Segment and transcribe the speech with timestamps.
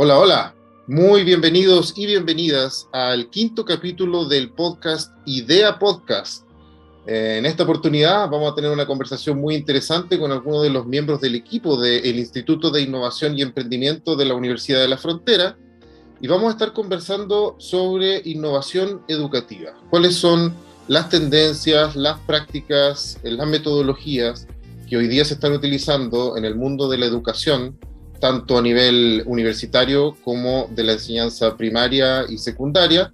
[0.00, 0.54] Hola, hola.
[0.86, 6.44] Muy bienvenidos y bienvenidas al quinto capítulo del podcast Idea Podcast.
[7.04, 10.86] Eh, en esta oportunidad vamos a tener una conversación muy interesante con algunos de los
[10.86, 15.58] miembros del equipo del Instituto de Innovación y Emprendimiento de la Universidad de la Frontera
[16.20, 19.72] y vamos a estar conversando sobre innovación educativa.
[19.90, 20.54] ¿Cuáles son
[20.86, 24.46] las tendencias, las prácticas, las metodologías
[24.88, 27.76] que hoy día se están utilizando en el mundo de la educación
[28.20, 33.12] tanto a nivel universitario como de la enseñanza primaria y secundaria,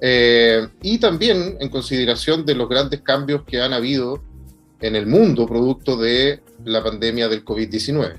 [0.00, 4.22] eh, y también en consideración de los grandes cambios que han habido
[4.80, 8.14] en el mundo producto de la pandemia del COVID-19.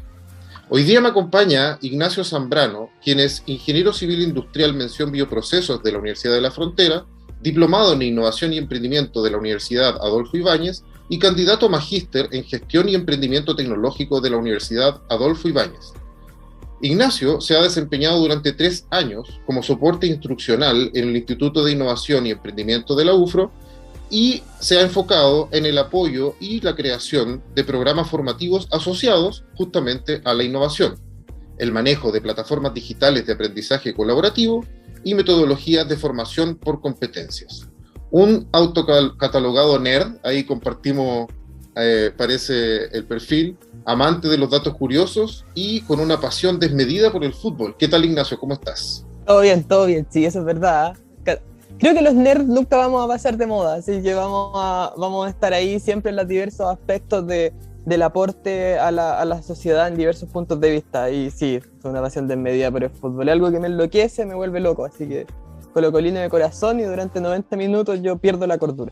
[0.70, 5.98] Hoy día me acompaña Ignacio Zambrano, quien es ingeniero civil industrial mención bioprocesos de la
[5.98, 7.06] Universidad de la Frontera,
[7.42, 12.46] diplomado en innovación y emprendimiento de la Universidad Adolfo Ibáñez y candidato a magíster en
[12.46, 15.94] gestión y emprendimiento tecnológico de la Universidad Adolfo Ibáñez.
[16.82, 22.26] Ignacio se ha desempeñado durante tres años como soporte instruccional en el Instituto de Innovación
[22.26, 23.52] y Emprendimiento de la UFRO
[24.10, 30.22] y se ha enfocado en el apoyo y la creación de programas formativos asociados justamente
[30.26, 30.96] a la innovación,
[31.60, 34.66] el manejo de plataformas digitales de aprendizaje colaborativo
[35.04, 37.70] y metodologías de formación por competencias.
[38.10, 41.28] Un autocatalogado nerd, ahí compartimos,
[41.76, 47.24] eh, parece el perfil, amante de los datos curiosos y con una pasión desmedida por
[47.24, 47.76] el fútbol.
[47.78, 48.40] ¿Qué tal, Ignacio?
[48.40, 49.06] ¿Cómo estás?
[49.26, 50.96] Todo bien, todo bien, sí, eso es verdad.
[51.80, 55.26] Creo que los nerds nunca vamos a pasar de moda, así que vamos a, vamos
[55.26, 57.54] a estar ahí siempre en los diversos aspectos de,
[57.86, 61.10] del aporte a la, a la, sociedad en diversos puntos de vista.
[61.10, 63.28] Y sí, es una pasión desmedida por el fútbol.
[63.28, 65.26] Es algo que me enloquece, me vuelve loco, así que
[65.74, 68.92] colocolino de corazón y durante 90 minutos yo pierdo la cordura.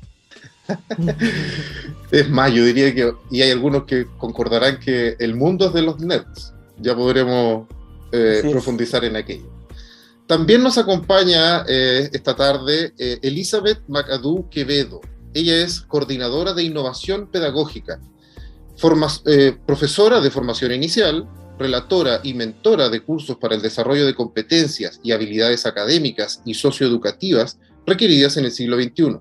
[2.11, 5.81] Es más, yo diría que, y hay algunos que concordarán que el mundo es de
[5.81, 6.53] los nerds.
[6.77, 7.67] Ya podremos
[8.11, 9.49] eh, profundizar en aquello.
[10.27, 15.01] También nos acompaña eh, esta tarde eh, Elizabeth McAdoo Quevedo.
[15.33, 17.99] Ella es coordinadora de innovación pedagógica,
[19.65, 21.27] profesora de formación inicial,
[21.59, 27.59] relatora y mentora de cursos para el desarrollo de competencias y habilidades académicas y socioeducativas
[27.85, 29.19] requeridas en el siglo XXI.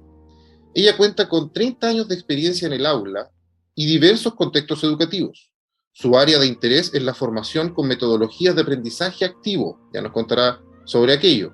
[0.78, 3.32] Ella cuenta con 30 años de experiencia en el aula
[3.74, 5.50] y diversos contextos educativos.
[5.90, 10.60] Su área de interés es la formación con metodologías de aprendizaje activo, ya nos contará
[10.84, 11.52] sobre aquello.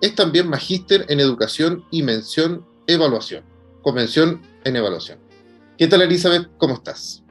[0.00, 3.44] Es también magíster en educación y mención evaluación,
[3.80, 5.20] convención en evaluación.
[5.78, 6.48] ¿Qué tal Elizabeth?
[6.58, 7.22] ¿Cómo estás?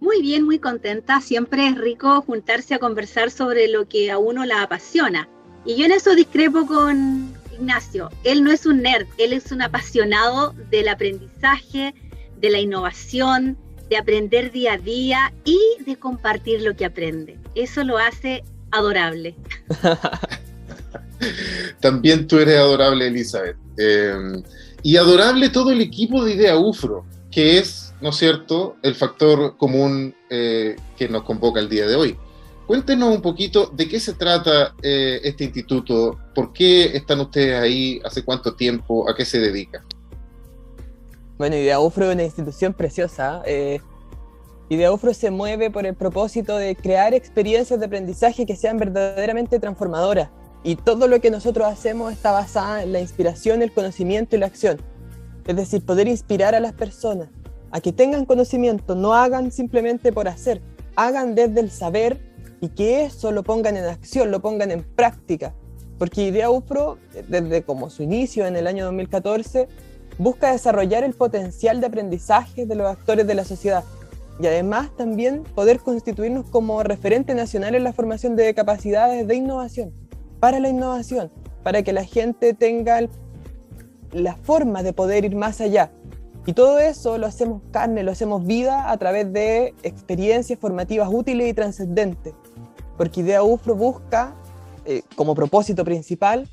[0.00, 1.20] Muy bien, muy contenta.
[1.20, 5.28] Siempre es rico juntarse a conversar sobre lo que a uno la apasiona.
[5.66, 9.62] Y yo en eso discrepo con, Ignacio, él no es un nerd, él es un
[9.62, 11.94] apasionado del aprendizaje,
[12.40, 13.56] de la innovación,
[13.88, 17.38] de aprender día a día y de compartir lo que aprende.
[17.54, 19.36] Eso lo hace adorable.
[21.80, 23.56] También tú eres adorable, Elizabeth.
[23.76, 24.42] Em,
[24.82, 29.56] y adorable todo el equipo de Idea UFRO, que es, ¿no es cierto?, el factor
[29.56, 32.16] común eh, que nos convoca el día de hoy.
[32.66, 38.00] Cuéntenos un poquito de qué se trata eh, este instituto, por qué están ustedes ahí,
[38.04, 39.84] hace cuánto tiempo, a qué se dedica.
[41.36, 43.42] Bueno, IdeaUFRO es una institución preciosa.
[43.44, 43.80] Eh,
[44.70, 50.30] IdeaUFRO se mueve por el propósito de crear experiencias de aprendizaje que sean verdaderamente transformadoras.
[50.62, 54.46] Y todo lo que nosotros hacemos está basado en la inspiración, el conocimiento y la
[54.46, 54.80] acción.
[55.46, 57.28] Es decir, poder inspirar a las personas
[57.72, 60.62] a que tengan conocimiento, no hagan simplemente por hacer,
[60.96, 62.33] hagan desde el saber
[62.64, 65.52] y que eso lo pongan en acción, lo pongan en práctica.
[65.98, 66.96] Porque Idea UPRO,
[67.28, 69.68] desde como su inicio en el año 2014,
[70.16, 73.84] busca desarrollar el potencial de aprendizaje de los actores de la sociedad
[74.40, 79.92] y además también poder constituirnos como referente nacional en la formación de capacidades de innovación,
[80.40, 81.30] para la innovación,
[81.62, 83.02] para que la gente tenga
[84.10, 85.92] la forma de poder ir más allá.
[86.46, 91.50] Y todo eso lo hacemos carne, lo hacemos vida a través de experiencias formativas útiles
[91.50, 92.32] y trascendentes
[92.96, 94.34] porque Idea UFRO busca,
[94.84, 96.48] eh, como propósito principal,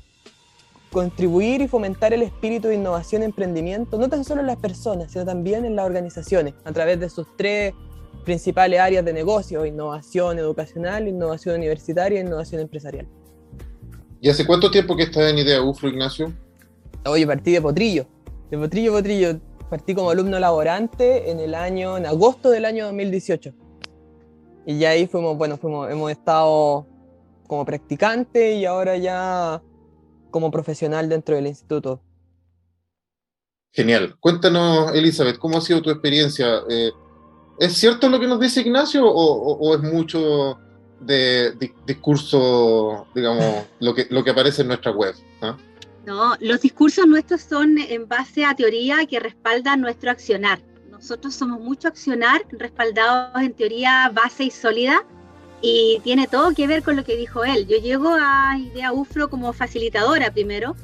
[0.90, 5.10] contribuir y fomentar el espíritu de innovación y emprendimiento, no tan solo en las personas,
[5.10, 7.72] sino también en las organizaciones, a través de sus tres
[8.24, 13.08] principales áreas de negocio, innovación educacional, innovación universitaria e innovación empresarial.
[14.20, 16.32] ¿Y hace cuánto tiempo que estás en Idea UFRO, Ignacio?
[17.06, 18.06] Oye, partí de Potrillo,
[18.50, 19.40] de Potrillo, Potrillo.
[19.68, 23.54] Partí como alumno laborante en el año, en agosto del año 2018.
[24.66, 26.86] Y ya ahí fuimos, bueno, fuimos, hemos estado
[27.46, 29.62] como practicante y ahora ya
[30.30, 32.00] como profesional dentro del instituto.
[33.72, 34.16] Genial.
[34.20, 36.62] Cuéntanos, Elizabeth, ¿cómo ha sido tu experiencia?
[36.68, 36.90] Eh,
[37.58, 40.58] ¿Es cierto lo que nos dice Ignacio o, es mucho
[41.00, 41.52] de,
[41.86, 45.14] discurso, digamos, lo que, lo que aparece en nuestra web.
[45.40, 45.56] ¿ah?
[46.06, 50.60] No, los discursos nuestros son en base a teoría que respalda nuestro accionar.
[51.02, 55.04] Nosotros somos mucho accionar respaldados en teoría base y sólida
[55.60, 57.66] y tiene todo que ver con lo que dijo él.
[57.66, 60.76] Yo llego a Idea UFRO como facilitadora primero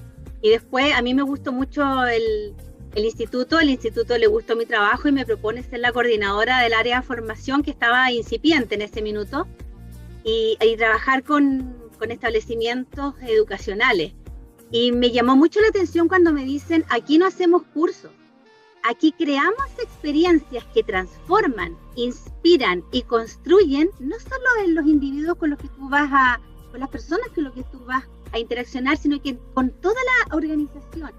[0.42, 2.52] y después a mí me gustó mucho el,
[2.96, 6.96] instituto, el instituto le gustó mi trabajo y me propone ser la coordinadora del área
[6.96, 9.46] de formación que estaba incipiente en ese minuto
[10.24, 11.76] y, trabajar con
[12.10, 14.14] establecimientos educacionales.
[14.72, 18.10] Y me llamó mucho la atención cuando me dicen, aquí no hacemos cursos,
[18.84, 25.58] aquí creamos experiencias que transforman, inspiran y construyen, no solo en los individuos con los
[25.58, 26.40] que tú vas a,
[26.70, 30.36] con las personas con las que tú vas a interaccionar, sino que con toda la
[30.36, 31.12] organización.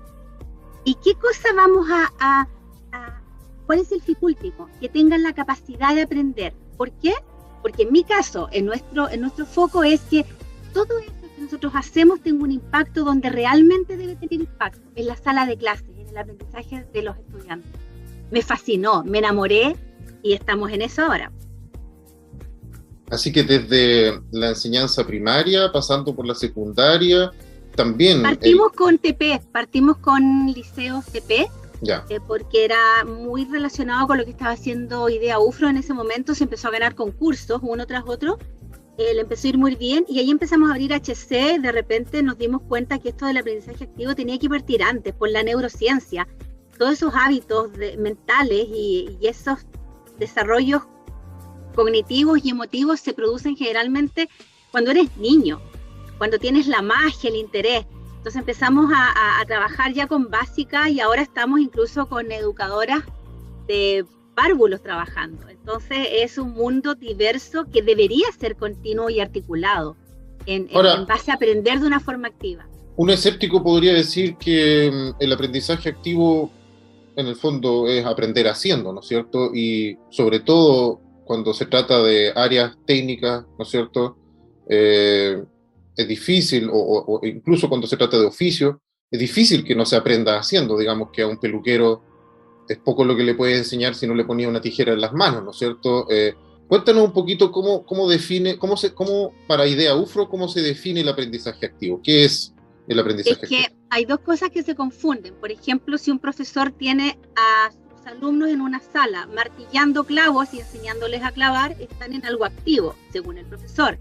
[0.84, 2.48] ¿Y qué cosa vamos a,
[3.66, 4.70] cuál es el dificultivo?
[4.80, 6.54] Que tengan la capacidad de aprender.
[6.78, 7.14] ¿Por qué?
[7.62, 10.26] Porque en mi caso, en nuestro, en nuestro foco es que
[10.74, 15.46] todo esto nosotros hacemos tenga un impacto donde realmente debe tener impacto, en la sala
[15.46, 17.72] de clases, el aprendizaje de los estudiantes.
[18.32, 19.76] Me fascinó, me enamoré
[20.22, 21.32] y estamos en eso ahora.
[23.10, 27.32] Así que desde la enseñanza primaria, pasando por la secundaria,
[27.76, 28.22] también...
[28.22, 31.50] Partimos con TP, partimos con liceos TP,
[31.82, 32.06] ya.
[32.10, 36.36] Eh, porque era muy relacionado con lo que estaba haciendo Idea UFRO en ese momento,
[36.36, 38.38] se empezó a ganar concursos uno tras otro,
[39.00, 42.38] eh, empezó a ir muy bien y ahí empezamos a abrir HC, de repente nos
[42.38, 46.28] dimos cuenta que esto del aprendizaje activo tenía que partir antes por la neurociencia,
[46.78, 49.60] todos esos hábitos mentales y, esos
[50.18, 50.82] desarrollos
[51.76, 54.28] cognitivos y emotivos se producen generalmente
[54.70, 55.62] cuando eres niño,
[56.18, 57.86] cuando tienes la magia, el interés.
[58.18, 63.04] Entonces empezamos a, a trabajar ya con básica y ahora estamos incluso con educadoras
[63.66, 64.06] de
[64.40, 65.50] párvulos trabajando.
[65.50, 69.98] Entonces es un mundo diverso que debería ser continuo y articulado
[70.46, 70.70] en,
[71.06, 72.66] base a aprender de una forma activa.
[72.96, 76.50] Un escéptico podría decir que mm, el aprendizaje activo
[77.18, 79.54] en el fondo es aprender haciendo, ¿no es cierto?
[79.54, 84.18] Y sobre todo cuando se trata de áreas técnicas, ¿no es cierto?
[84.70, 85.44] Eh,
[85.98, 88.82] es difícil, o, incluso cuando se trata de oficio,
[89.12, 92.04] es difícil que no se aprenda haciendo, digamos que a un peluquero
[92.70, 95.12] es poco lo que le puedes enseñar si no le ponía una tijera en las
[95.12, 96.06] manos, ¿no es cierto?
[96.10, 96.36] Eh,
[96.68, 101.02] cuéntanos un poquito cómo, cómo define, cómo se, cómo, para Idea UFRO, cómo se define
[101.02, 102.00] el aprendizaje activo.
[102.04, 102.54] ¿Qué es
[102.88, 103.62] el aprendizaje activo?
[103.62, 105.34] Es que hay dos cosas que se confunden.
[105.34, 110.60] Por ejemplo, si un profesor tiene a sus alumnos en una sala martillando clavos y
[110.60, 113.98] enseñándoles a clavar, están en algo activo, según el profesor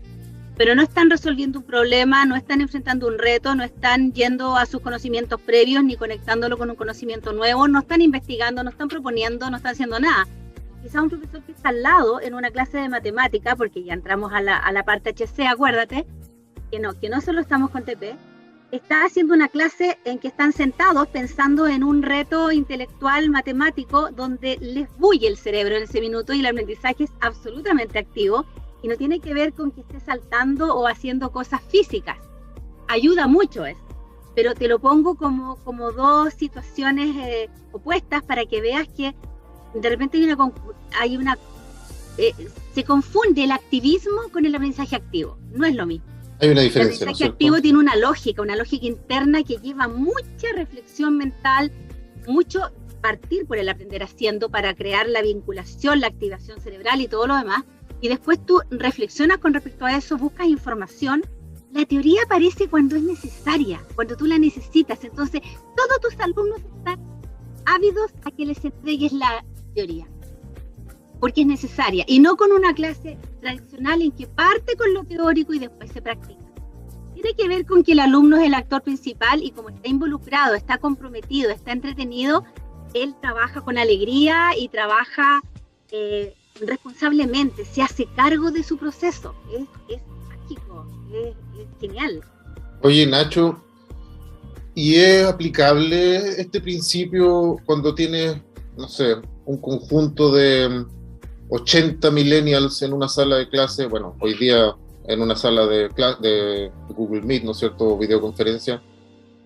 [0.59, 4.67] pero no están resolviendo un problema, no están enfrentando un reto, no están yendo a
[4.67, 9.49] sus conocimientos previos ni conectándolo con un conocimiento nuevo, no están investigando, no están proponiendo,
[9.51, 10.27] no están haciendo nada.
[10.83, 14.33] Quizás un profesor que está al lado en una clase de matemática, porque ya entramos
[14.33, 16.07] a la, a la parte HC, acuérdate,
[16.73, 18.17] que no, que no solo estamos con TP,
[18.73, 24.59] está haciendo una clase en que están sentados pensando en un reto intelectual matemático donde
[24.61, 28.45] les bulle el cerebro en ese minuto y el aprendizaje es absolutamente activo
[28.83, 32.19] y no tiene que ver con que esté saltando o haciendo cosas físicas.
[32.87, 33.81] Ayuda mucho eso,
[34.35, 39.15] pero te lo pongo como, como dos situaciones eh, opuestas para que veas que
[39.75, 40.53] de repente hay una,
[40.99, 41.39] hay una
[42.17, 42.33] eh,
[42.75, 46.07] se confunde el activismo con el aprendizaje activo, no es lo mismo.
[46.41, 47.05] Hay una diferencia.
[47.05, 51.71] El aprendizaje activo tiene una lógica, una lógica interna que lleva mucha reflexión mental,
[52.27, 57.27] mucho partir por el aprender haciendo para crear la vinculación, la activación cerebral y todo
[57.27, 57.65] lo demás,
[58.01, 61.23] y después tú reflexionas con respecto a eso, buscas información,
[61.73, 65.05] la teoría aparece cuando es necesaria, cuando tú la necesitas.
[65.05, 65.43] Entonces,
[65.77, 66.99] todos tus alumnos están
[67.67, 70.07] ávidos a que les entregues la teoría,
[71.21, 75.53] porque es necesaria, y no con una clase tradicional en que parte con lo teórico
[75.53, 76.41] y después se practica.
[77.15, 80.55] Tiene que ver con que el alumno es el actor principal y como está involucrado,
[80.55, 82.45] está comprometido, está entretenido,
[82.95, 85.43] él trabaja con alegría y trabaja
[85.91, 89.35] eh, responsablemente, se hace cargo de su proceso.
[89.89, 91.35] Es, mágico, es,
[91.81, 92.21] genial.
[92.83, 93.61] Oye, Nacho,
[94.75, 98.37] ¿y es aplicable este principio cuando tienes,
[98.77, 100.85] no sé, un conjunto de
[101.49, 103.87] 80 millennials en una sala de clase?
[103.87, 104.75] Bueno, hoy día
[105.09, 105.89] en una sala de,
[106.21, 108.83] de Google Meet, ¿no es cierto?, videoconferencia.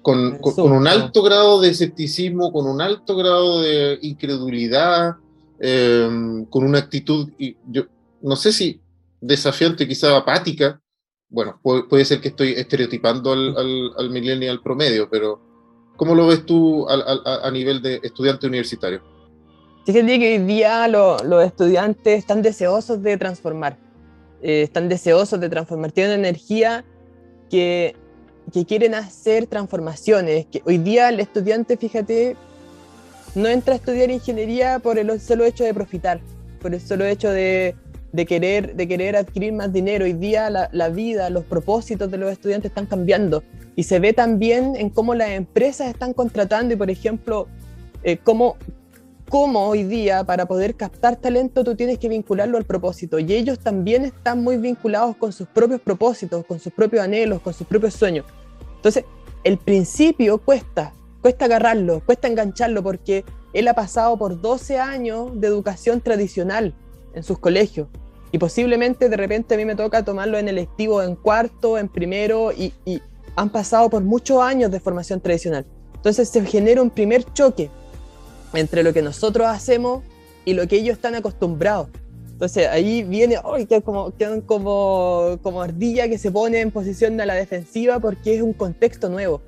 [0.03, 5.15] Con, con, un alto grado de escepticismo, con un alto grado de incredulidad,
[5.65, 7.85] Em, con una actitud, y yo
[8.21, 8.81] no sé si
[9.21, 10.83] desafiante, quizá apática.
[11.29, 15.41] Bueno, puede, ser que estoy estereotipando al, al, al, millennial promedio, pero
[15.97, 19.03] ¿cómo lo ves tú a, a nivel de estudiante universitario?
[19.87, 23.79] Fíjate que hoy día los estudiantes están deseosos de transformar.
[24.43, 26.85] eh, están deseosos de transformar, tienen energía
[27.49, 27.95] que,
[28.53, 30.47] que quieren hacer transformaciones.
[30.47, 32.37] Que hoy día el estudiante, fíjate,
[33.35, 36.21] no entra a estudiar ingeniería por el solo hecho de profitar,
[36.61, 37.75] por el solo hecho de,
[38.27, 40.05] querer, de querer adquirir más dinero.
[40.05, 43.43] Hoy día la, la, vida, los propósitos de los estudiantes están cambiando
[43.75, 47.49] y se ve también en cómo las empresas están contratando y, por ejemplo,
[48.03, 48.57] eh, cómo,
[49.29, 53.59] cómo hoy día para poder captar talento tú tienes que vincularlo al propósito y ellos
[53.61, 57.95] también están muy vinculados con sus propios propósitos, con sus propios anhelos, con sus propios
[57.95, 58.27] sueños.
[58.77, 59.05] Entonces,
[59.45, 60.93] el principio cuesta,
[61.23, 63.25] cuesta agarrarlo, cuesta engancharlo porque
[63.55, 66.75] él ha pasado por 12 años de educación tradicional
[67.15, 67.89] en sus colegios
[68.33, 72.51] y posiblemente de repente a mí me toca tomarlo en electivo en cuarto, en primero,
[72.51, 72.73] y,
[73.35, 75.65] han pasado por muchos años de formación tradicional.
[75.95, 77.71] Entonces se genera un primer choque
[78.53, 80.03] entre lo que nosotros hacemos
[80.45, 81.89] y lo que ellos están acostumbrados.
[82.31, 83.65] Entonces ahí viene, ¡ay!
[83.65, 84.13] quedan como,
[84.45, 89.09] como, como ardilla que se pone en posición a la defensiva porque es un contexto
[89.09, 89.41] nuevo.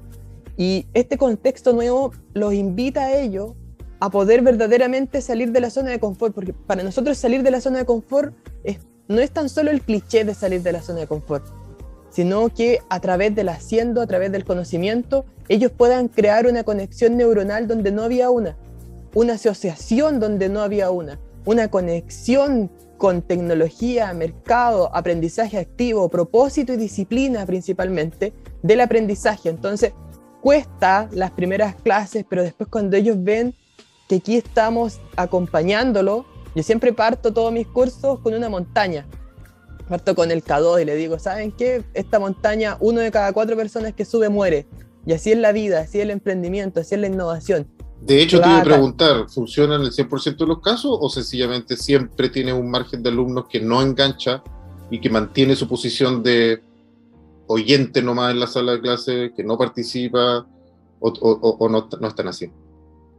[0.57, 3.55] Y este contexto nuevo los invita a ellos
[4.01, 7.61] a poder verdaderamente salir de la zona de confort, porque para nosotros salir de la
[7.61, 11.01] zona de confort es, no es tan solo el cliché de salir de la zona
[11.01, 11.45] de confort,
[12.11, 17.17] sino que a través del haciendo, a través del conocimiento, ellos puedan crear una conexión
[17.17, 18.57] neuronal donde no había una,
[19.15, 26.77] una asociación donde no había una, una conexión con tecnología, mercado, aprendizaje activo, propósito y
[26.77, 28.33] disciplina principalmente
[28.63, 29.49] del aprendizaje.
[29.49, 29.93] Entonces,
[30.45, 33.55] cuesta las primeras clases, pero después cuando ellos ven
[34.07, 39.07] que aquí estamos acompañándolo, yo siempre parto todos mis cursos con una montaña.
[39.89, 41.83] Parto con el K2 y le digo, ¿saben qué?
[41.95, 44.67] Esta montaña, uno de cada cuatro personas que sube muere.
[45.07, 47.67] Y así es la vida, así es el emprendimiento, así es la innovación.
[48.03, 51.75] De hecho, te iba a preguntar, ¿funciona en el 100% de los casos o sencillamente
[51.75, 54.45] siempre tiene un margen de alumnos que no engancha
[54.91, 56.63] y que mantiene su posición de
[57.47, 60.47] oyente nomás en la sala de clase, que no participa
[61.01, 62.51] o, o, o no, no están así?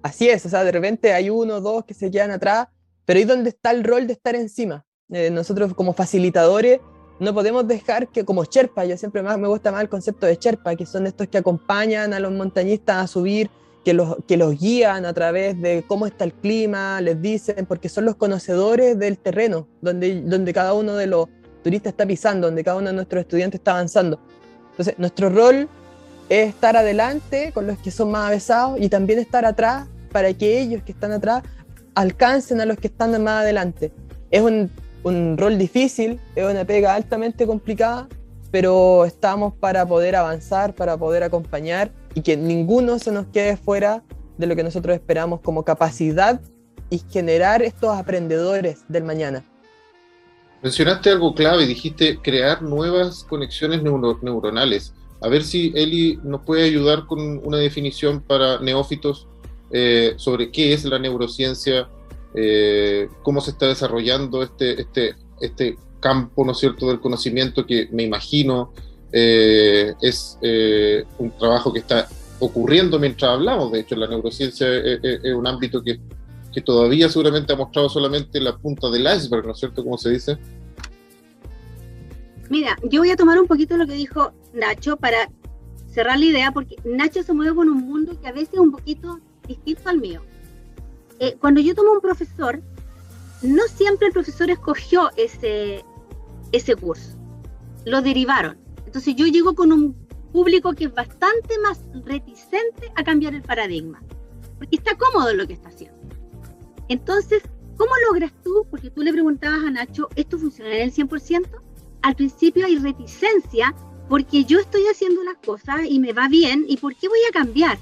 [0.03, 2.67] Así es, o sea, de repente hay uno o dos que se quedan atrás,
[3.05, 4.86] pero ahí donde está el rol de estar encima.
[5.10, 6.79] Eh, nosotros como facilitadores
[7.20, 10.36] no podemos dejar que como Sherpa, yo siempre más me gusta más el concepto de
[10.36, 13.50] Sherpa, que son estos que acompañan a los montañistas a subir,
[13.86, 17.88] que los, que los guían a través de cómo está el clima, les dicen, porque
[17.88, 21.29] son los conocedores del terreno, donde, donde cada uno de los
[21.65, 24.19] turistas está pisando, donde cada uno de nuestros estudiantes está avanzando.
[24.69, 25.67] Entonces, nuestro rol
[26.29, 30.60] es estar adelante con los que son más avesados y también estar atrás para que
[30.60, 31.41] ellos que están atrás
[31.95, 33.91] alcancen a los que están más adelante.
[34.29, 34.69] Es un,
[35.01, 38.10] un rol difícil, es una pega altamente complicada,
[38.51, 44.03] pero estamos para poder avanzar, para poder acompañar y que ninguno se nos quede fuera
[44.38, 46.39] de lo que nosotros esperamos como capacidad
[46.91, 49.43] y generar estos aprendedores del mañana.
[50.65, 54.95] Mencionaste algo clave, dijiste crear nuevas conexiones neuro neuronales.
[55.22, 59.27] A ver si Eli nos puede ayudar con una definición para neófitos
[59.69, 61.88] eh, sobre qué es la neurociencia,
[62.34, 68.01] eh, cómo se está desarrollando este, este, este campo, ¿no cierto?, del conocimiento que me
[68.01, 68.74] imagino
[69.12, 70.39] eh, es
[71.19, 73.72] un trabajo que está ocurriendo mientras hablamos.
[73.72, 76.00] De hecho, la neurociencia es, un ámbito que,
[76.56, 80.10] que, todavía seguramente ha mostrado solamente la punta del iceberg, ¿no es cierto?, como se
[80.10, 80.38] dice.
[82.50, 85.30] Mira, yo voy a tomar un poquito lo que dijo Nacho para
[85.92, 88.72] cerrar la idea, porque Nacho se mueve con un mundo que a veces es un
[88.72, 90.22] poquito distinto al mío.
[91.20, 92.62] Eh, cuando yo tomo un profesor,
[93.42, 95.84] no siempre el profesor escogió ese,
[96.52, 97.18] ese curso,
[97.86, 98.58] lo derivaron.
[98.86, 99.96] Entonces yo llego con un
[100.32, 104.02] público que es bastante más reticente a cambiar el paradigma,
[104.58, 105.95] porque está cómodo en lo que está haciendo.
[106.89, 107.44] Entonces,
[107.77, 108.65] ¿cómo logras tú?
[108.70, 111.48] Porque tú le preguntabas a Nacho, ¿esto funciona en el 100%?
[112.01, 113.75] Al principio hay reticencia
[114.10, 117.34] porque yo estoy haciendo las cosas y me va bien, ¿y por qué voy a
[117.34, 117.80] cambiar?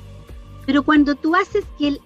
[0.66, 2.02] Pero cuando tú haces que el,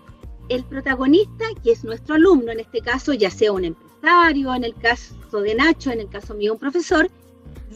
[0.50, 4.74] el protagonista, que es nuestro alumno en este caso, ya sea un empresario, en el
[4.76, 7.10] caso de Nacho, en el caso mío un profesor,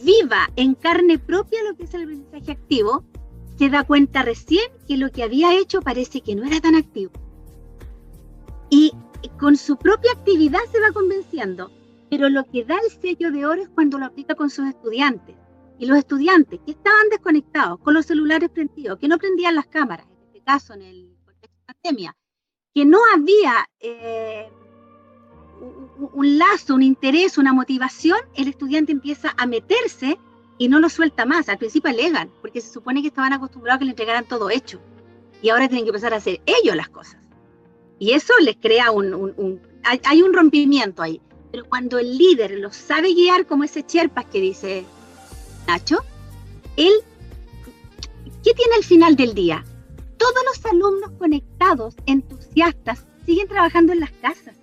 [0.02, 3.04] viva en carne propia lo que es el aprendizaje activo,
[3.58, 7.12] se da cuenta recién que lo que había hecho parece que no era tan activo.
[8.70, 8.92] Y
[9.30, 11.70] con su propia actividad se va convenciendo,
[12.10, 15.36] pero lo que da el sello de oro es cuando lo aplica con sus estudiantes.
[15.78, 20.06] Y los estudiantes que estaban desconectados, con los celulares prendidos, que no prendían las cámaras,
[20.44, 22.16] caso en el contexto de pandemia,
[22.74, 24.50] que no había eh,
[25.60, 30.18] un, un, lazo, un interés, una motivación, el estudiante empieza a meterse
[30.58, 31.48] y no lo suelta más.
[31.48, 34.80] Al principio alegan, porque se supone que estaban acostumbrados a que le entregaran todo hecho.
[35.42, 37.21] Y ahora tienen que empezar a hacer ellos las cosas.
[38.02, 39.60] Y eso les crea un...
[39.84, 41.20] hay, hay un rompimiento ahí.
[41.52, 44.84] Pero cuando el líder lo sabe guiar, como ese Cherpas que dice
[45.68, 46.00] Nacho,
[46.76, 46.92] él,
[48.42, 49.64] ¿qué tiene al final del día?
[50.16, 54.56] Todos los alumnos conectados, entusiastas, siguen trabajando en las casas,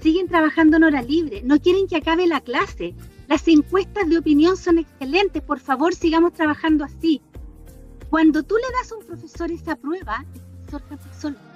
[0.00, 2.94] siguen trabajando en hora libre, no quieren que acabe la clase.
[3.28, 7.20] Las encuestas de opinión son excelentes, por favor sigamos trabajando así.
[8.08, 11.51] Cuando tú le das a un profesor esa prueba, el profesor cambia solo.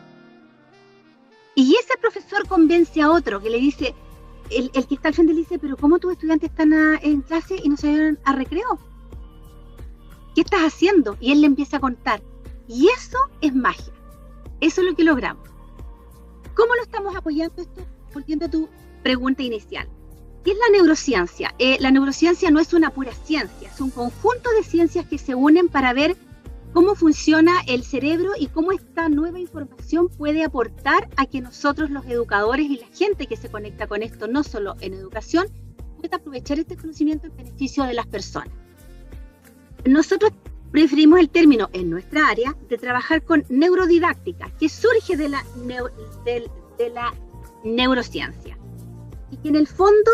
[1.57, 3.95] Y ese profesor convence a otro que le dice,
[4.51, 6.73] el, que está al frente le dice, pero ¿cómo tus estudiantes están
[7.03, 8.79] en clase y no se van a recreo?
[10.35, 11.17] ¿Qué estás haciendo?
[11.19, 12.23] Y él le empieza a contar.
[12.69, 13.95] Y eso es magia.
[14.61, 15.49] Eso es lo que logramos.
[16.55, 17.87] ¿Cómo lo estamos apoyando esto?
[18.13, 18.69] Volviendo a tu
[19.03, 19.89] pregunta inicial.
[20.45, 21.55] ¿Qué es la neurociencia?
[21.59, 25.35] Eh, la neurociencia no es una pura ciencia, es un conjunto de ciencias que se
[25.35, 26.19] unen para ver
[26.76, 32.04] cómo funciona el cerebro y cómo esta nueva información puede aportar a que nosotros los
[32.04, 35.47] educadores y la gente que se conecta con esto, no solo en educación,
[35.99, 38.50] pueda aprovechar este conocimiento en beneficio de las personas.
[39.87, 40.33] Nosotros
[40.71, 45.42] preferimos el término en nuestra área de trabajar con neurodidáctica, que surge de la,
[47.64, 48.59] neurociencia
[49.30, 50.11] y que en el fondo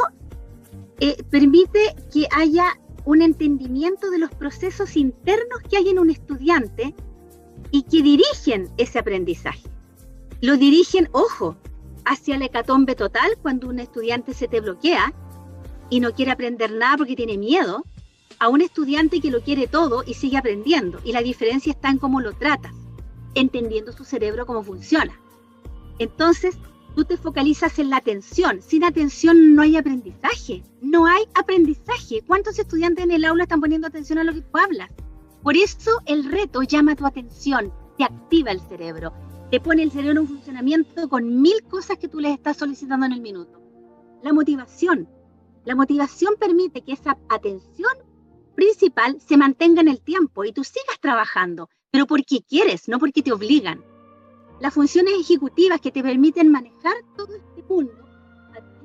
[1.01, 6.95] eh, permite que haya un entendimiento de los procesos internos que hay en un estudiante
[7.71, 9.69] y que dirigen ese aprendizaje.
[10.41, 11.57] Lo dirigen, ojo,
[12.05, 15.13] hacia la hecatombe total cuando un estudiante se te bloquea
[15.91, 17.85] y no quiere aprender nada porque tiene miedo,
[18.39, 20.99] a un estudiante que lo quiere todo y sigue aprendiendo.
[21.05, 22.73] Y la diferencia está en cómo lo tratas,
[23.35, 25.19] entendiendo su cerebro cómo funciona.
[25.99, 26.57] Entonces,
[26.93, 28.61] tú te focalizas en la atención.
[28.63, 30.63] Sin atención no hay aprendizaje.
[30.81, 32.23] No hay aprendizaje.
[32.27, 34.91] ¿Cuántos estudiantes en el aula están poniendo atención a lo que tú hablas?
[35.43, 39.13] Por eso el reto llama tu atención, te activa el cerebro,
[39.51, 43.13] te pone el cerebro en funcionamiento con mil cosas que tú les estás solicitando en
[43.13, 43.61] el minuto.
[44.23, 45.09] La motivación.
[45.65, 47.93] La motivación permite que esa atención
[48.55, 53.23] principal se mantenga en el tiempo y tú sigas trabajando, pero porque quieres, no porque
[53.23, 53.83] te obligan
[54.63, 57.93] las funciones ejecutivas que te permiten manejar todo este mundo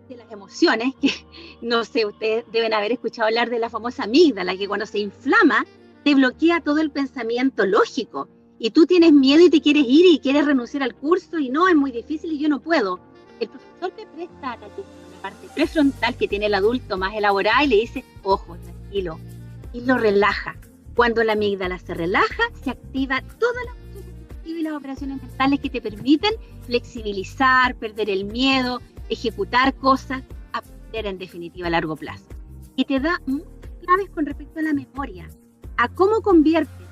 [0.09, 1.11] de las emociones, que
[1.61, 5.67] no sé, ustedes deben haber escuchado hablar de la famosa amígdala, que cuando se inflama
[6.03, 10.17] te bloquea todo el pensamiento lógico y tú tienes miedo y te quieres ir y
[10.17, 12.99] quieres renunciar al curso y no, es muy difícil y yo no puedo.
[13.39, 17.75] El profesor te presta la parte prefrontal que tiene el adulto más elaborada y le
[17.75, 19.19] dice, ojo, tranquilo,
[19.73, 20.55] y lo relaja.
[20.95, 23.86] Cuando la amígdala se relaja, se activa toda la
[24.55, 26.33] y las operaciones mentales que te permiten
[26.65, 32.25] flexibilizar, perder el miedo, ejecutar cosas, aprender en definitiva a largo plazo.
[32.75, 33.49] Y te da muchas
[33.81, 35.29] claves con respecto a la memoria,
[35.77, 36.87] a cómo conviertes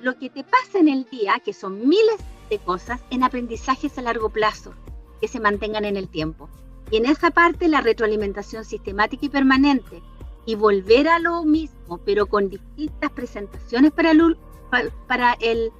[0.00, 2.16] lo que te pasa en el día, que son miles
[2.50, 4.74] de cosas, en aprendizajes a largo plazo,
[5.20, 6.48] que se mantengan en el tiempo.
[6.90, 10.02] Y en esa parte la retroalimentación sistemática y permanente
[10.46, 14.36] y volver a lo mismo, pero con distintas presentaciones para el,
[15.08, 15.72] para el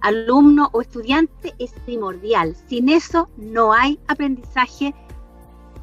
[0.00, 2.56] alumno o estudiante es primordial.
[2.68, 4.94] Sin eso no hay aprendizaje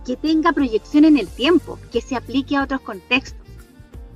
[0.06, 3.42] que tenga proyección en el tiempo, que se aplique a otros contextos.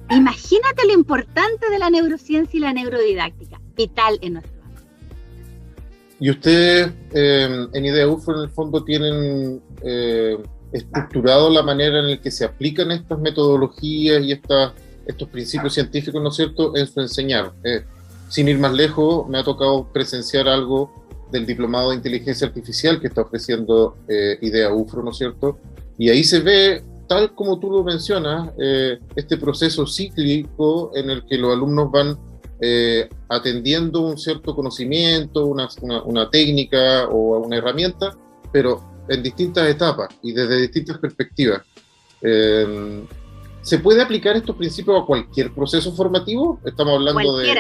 [0.10, 4.62] Imagínate lo importante de la neurociencia y la neurodidáctica, vital en nuestro.
[6.20, 10.38] Y ustedes eh, en Idea UFO en el fondo tienen eh,
[10.72, 14.74] estructurado la manera en la que se aplican estas metodologías y estos
[15.32, 17.54] principios científicos, ¿no es cierto?, en su enseñar.
[17.64, 17.84] Eh,
[18.32, 20.90] sin ir más lejos, me ha tocado presenciar algo
[21.32, 25.60] del diplomado de inteligencia artificial que está ofreciendo eh, Idea UFRO, ¿no es cierto?
[25.98, 31.26] Y ahí se ve, tal como tú lo mencionas, eh, este proceso cíclico en el
[31.26, 32.18] que los alumnos van
[32.62, 38.16] eh, atendiendo un cierto conocimiento, una, técnica o una herramienta,
[38.54, 41.64] pero en distintas etapas y desde distintas perspectivas.
[43.62, 46.62] ¿Se puede aplicar estos principios a cualquier proceso formativo?
[46.64, 47.54] Estamos hablando de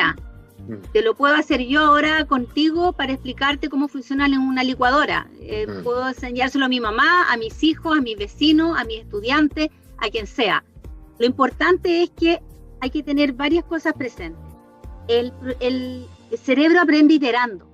[0.94, 5.30] te lo puedo hacer yo ahora contigo para explicarte cómo funciona en una licuadora.
[5.40, 9.70] Eh, puedo enseñárselo a mi mamá, a mis hijos, a mis vecinos, a mis estudiantes,
[9.98, 10.64] a quien sea.
[11.20, 12.42] Lo importante es que
[12.80, 14.42] hay que tener varias cosas presentes.
[15.08, 17.68] El, el cerebro aprende iterando.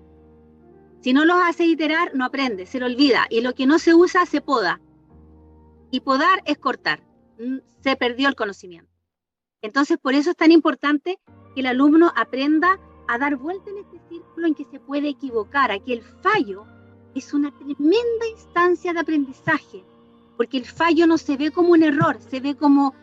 [1.01, 3.27] Si no lo hace iterar, no aprende, se lo olvida.
[3.29, 4.81] Y lo que no se usa, se poda.
[5.91, 7.01] Y podar es cortar.
[7.39, 8.91] Mm, se perdió el conocimiento.
[9.61, 11.19] Entonces, por eso es tan importante
[11.57, 15.71] que el alumno aprenda a dar vuelta en este círculo en que se puede equivocar,
[15.71, 16.65] a que el fallo
[17.15, 19.83] es una tremenda instancia de aprendizaje,
[20.37, 22.93] porque el fallo no se ve como un error, se ve como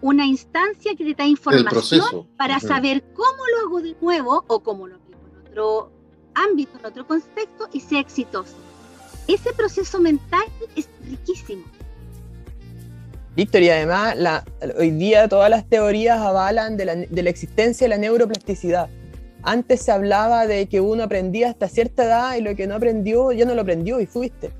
[0.00, 4.88] una instancia que te da información para saber cómo lo hago de nuevo o cómo
[4.88, 5.92] lo aplico en otro
[6.34, 8.56] ámbito, en otro contexto y sea exitoso.
[9.28, 11.62] Ese proceso mental es riquísimo.
[13.36, 14.44] Víctor, y además la,
[14.76, 18.88] hoy día todas las teorías avalan de la, existencia de la neuroplasticidad.
[19.42, 23.30] Antes se hablaba de que uno aprendía hasta cierta edad y lo que no aprendió
[23.32, 24.50] ya no lo aprendió y fuiste.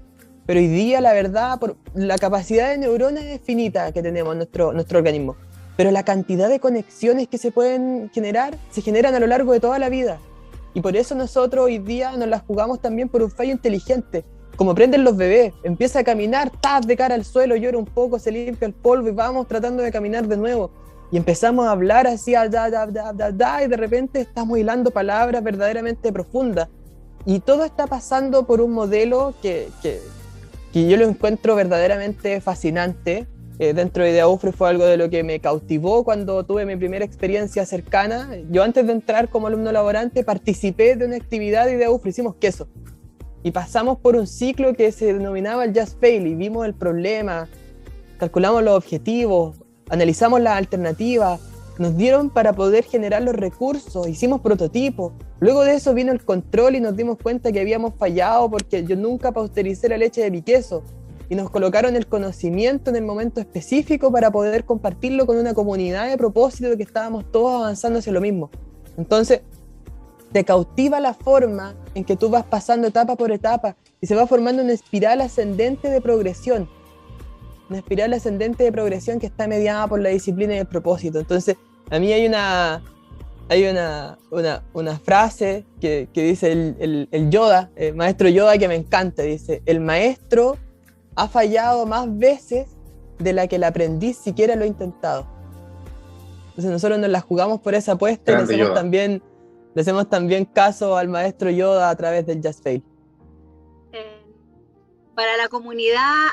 [0.46, 4.38] Pero hoy día la verdad, por, la capacidad de neuronas es finita que tenemos en
[4.38, 5.36] nuestro, nuestro organismo.
[5.76, 9.60] Pero la cantidad de conexiones que se pueden generar se generan a lo largo de
[9.60, 10.18] toda la vida.
[10.74, 14.24] Y por eso nosotros hoy día nos las jugamos también por un fallo inteligente.
[14.60, 18.18] Como aprenden los bebés, empieza a caminar, tap de cara al suelo, llora un poco,
[18.18, 20.70] se limpia el polvo y vamos tratando de caminar de nuevo.
[21.10, 24.90] Y empezamos a hablar así, da, da, da, da, da, y de repente estamos hilando
[24.90, 26.68] palabras verdaderamente profundas.
[27.24, 29.98] Y todo está pasando por un modelo que, que,
[30.74, 33.26] que yo lo encuentro verdaderamente fascinante.
[33.58, 37.06] Eh, dentro de Ideaufre fue algo de lo que me cautivó cuando tuve mi primera
[37.06, 38.28] experiencia cercana.
[38.50, 42.68] Yo antes de entrar como alumno laborante participé de una actividad de Ideaufre, hicimos queso.
[43.42, 47.48] Y pasamos por un ciclo que se denominaba el Just Fail y vimos el problema,
[48.18, 49.56] calculamos los objetivos,
[49.88, 51.40] analizamos las alternativas,
[51.78, 55.14] nos dieron para poder generar los recursos, hicimos prototipos.
[55.38, 58.96] Luego de eso vino el control y nos dimos cuenta que habíamos fallado porque yo
[58.96, 60.82] nunca paustericé la leche de mi queso.
[61.30, 66.10] Y nos colocaron el conocimiento en el momento específico para poder compartirlo con una comunidad
[66.10, 68.50] de propósito de que estábamos todos avanzando hacia lo mismo.
[68.98, 69.40] Entonces,
[70.32, 74.26] te cautiva la forma en que tú vas pasando etapa por etapa y se va
[74.26, 76.68] formando una espiral ascendente de progresión.
[77.68, 81.20] Una espiral ascendente de progresión que está mediada por la disciplina y el propósito.
[81.20, 81.56] Entonces,
[81.90, 82.82] a mí hay una,
[83.48, 88.68] hay una, una, una frase que, que dice el, el, Yoda, el maestro Yoda, que
[88.68, 89.22] me encanta.
[89.22, 90.56] Dice, el maestro
[91.16, 92.68] ha fallado más veces
[93.18, 95.26] de la que el aprendiz siquiera lo ha intentado.
[96.50, 99.22] Entonces nosotros nos la jugamos por esa apuesta y hacemos, también,
[99.74, 102.82] le hacemos también caso al maestro Yoda a través del Just Fail.
[103.92, 104.22] Eh,
[105.14, 106.28] para la comunidad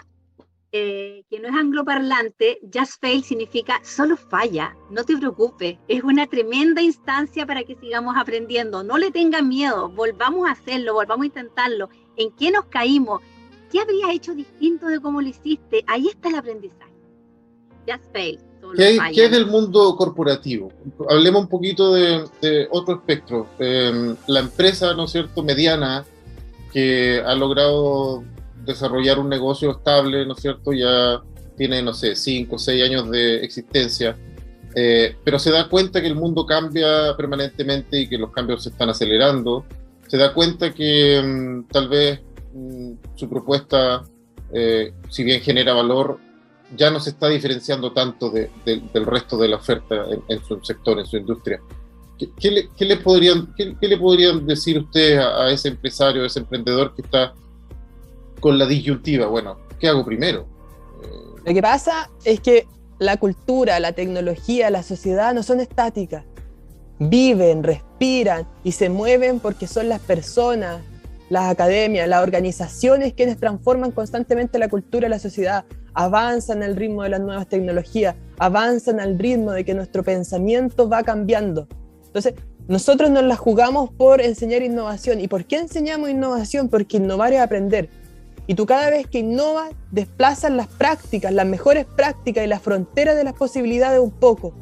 [0.73, 6.28] eh, que no es angloparlante, just fail significa solo falla, no te preocupes, es una
[6.28, 11.28] tremenda instancia para que sigamos aprendiendo, no le tengan miedo, volvamos a hacerlo, volvamos a
[11.28, 13.21] intentarlo, en qué nos caímmo,
[13.71, 16.93] qué habrías hecho distinto de cómo lo hiciste, ahí está el aprendizaje.
[17.88, 18.47] Just fail.
[18.76, 20.72] ¿Qué, ¿Qué, es del mundo corporativo?
[21.10, 23.48] Hablemos un poquito de, otro espectro.
[23.60, 26.06] Eh, la empresa, ¿no es cierto?, mediana,
[26.72, 28.24] que ha logrado
[28.66, 30.74] desarrollar un negocio estable, ¿no es cierto?
[30.74, 31.22] Ya
[31.56, 34.16] tiene, no sé, cinco o seis años de existencia,
[34.76, 38.70] eh, pero se da cuenta que el mundo cambia permanentemente y que los cambios se
[38.70, 39.66] están acelerando.
[40.08, 42.22] Se da cuenta que mm, tal vez
[42.54, 44.04] mm, su propuesta,
[44.54, 46.20] eh, si bien genera valor,
[46.76, 51.06] ya no se está diferenciando tanto del resto de la oferta en, su sector, en
[51.06, 51.62] su industria.
[52.18, 56.96] ¿Qué, le, podrían, qué, le podrían decir ustedes a, a ese empresario, a ese emprendedor
[56.96, 57.34] que está
[58.40, 60.48] con la disyuntiva, bueno, ¿qué hago primero?
[61.46, 62.68] Lo que pasa es que
[63.00, 66.26] la cultura, la tecnología, la sociedad no son estáticas.
[67.00, 70.82] Viven, respiran y se mueven porque son las personas,
[71.30, 75.66] las academias, las organizaciones quienes transforman constantemente la cultura y la sociedad,
[75.98, 81.02] avanzan al ritmo de las nuevas tecnologías, avanzan al ritmo de que nuestro pensamiento va
[81.02, 81.68] cambiando.
[82.06, 82.36] Entonces,
[82.68, 85.20] nosotros nos la jugamos por enseñar innovación.
[85.20, 86.70] ¿Y por qué enseñamos innovación?
[86.70, 87.90] Porque innovar es aprender.
[88.46, 93.16] Y tú cada vez que innovas, desplazas las prácticas, las mejores prácticas y las fronteras
[93.16, 94.54] de las posibilidades un poco.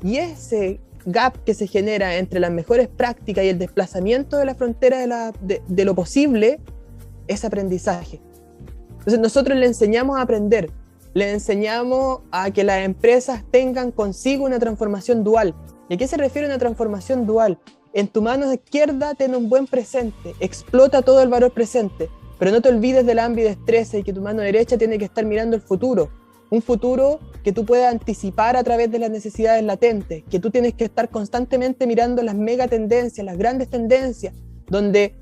[0.00, 4.54] Y ese gap que se genera entre las mejores prácticas y el desplazamiento de la
[4.54, 6.60] frontera de, de, lo posible
[7.26, 8.20] es aprendizaje.
[8.90, 10.70] Entonces nosotros le enseñamos a aprender,
[11.14, 15.54] le enseñamos a que las empresas tengan consigo una transformación dual.
[15.88, 17.58] ¿Y a qué se refiere una transformación dual?
[17.92, 22.60] En tu mano izquierda ten un buen presente, explota todo el valor presente pero no
[22.60, 26.10] te olvides del ambidestreza y que tu mano derecha tiene que estar mirando el futuro.
[26.50, 30.74] Un futuro que tú puedas anticipar a través de las necesidades latentes, que tú tienes
[30.74, 34.34] que estar constantemente mirando las mega tendencias, las grandes tendencias,
[34.68, 35.14] donde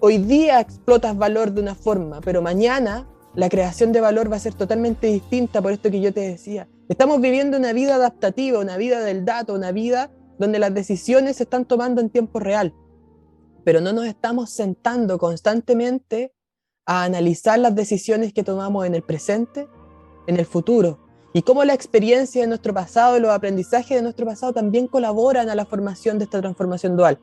[0.00, 4.40] hoy día explotas valor de una forma, pero mañana la creación de valor va a
[4.40, 6.68] ser totalmente distinta por esto que yo te decía.
[6.88, 11.42] Estamos viviendo una vida adaptativa, una vida del dato, una vida donde las decisiones se
[11.42, 12.74] están tomando en tiempo real,
[13.62, 16.32] pero no nos estamos sentando constantemente
[16.86, 19.68] a analizar las decisiones que tomamos en el presente,
[20.26, 20.98] en el futuro,
[21.34, 25.54] y cómo la experiencia de nuestro pasado los aprendizajes de nuestro pasado también colaboran a
[25.54, 27.18] la formación de esta transformación dual.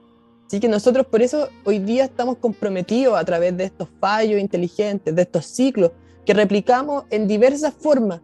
[0.46, 5.16] Así que nosotros por eso hoy día estamos comprometidos a través de estos fallos inteligentes,
[5.16, 5.92] de estos ciclos
[6.26, 8.22] que replicamos en diversas formas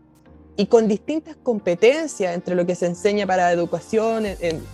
[0.56, 4.26] y con distintas competencias entre lo que se enseña para educación,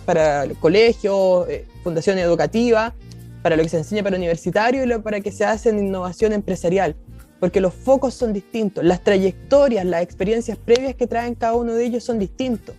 [0.04, 2.94] para el colegio, eh, fundación educativa,
[3.42, 6.32] para lo que se enseña para universitario y lo para que se hace en innovación
[6.32, 6.96] empresarial.
[7.38, 11.84] porque los focos son distintos, las trayectorias, las experiencias previas que traen cada uno de
[11.84, 12.74] ellos son distintos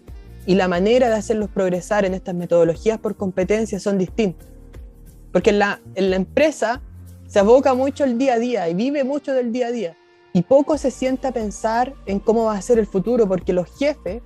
[0.48, 4.48] y la manera de hacerlos progresar en estas metodologías por competencias son distintas.
[5.32, 6.82] Porque en la, en la empresa
[7.28, 9.98] se aboca mucho el día a día y vive mucho del día a día
[10.34, 13.68] y poco se sienta a pensar en cómo va a ser el futuro porque los
[13.78, 14.22] jefes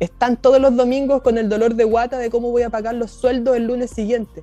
[0.00, 3.10] están todos los domingos con el dolor de guata de cómo voy a pagar los
[3.10, 4.42] sueldos el lunes siguiente,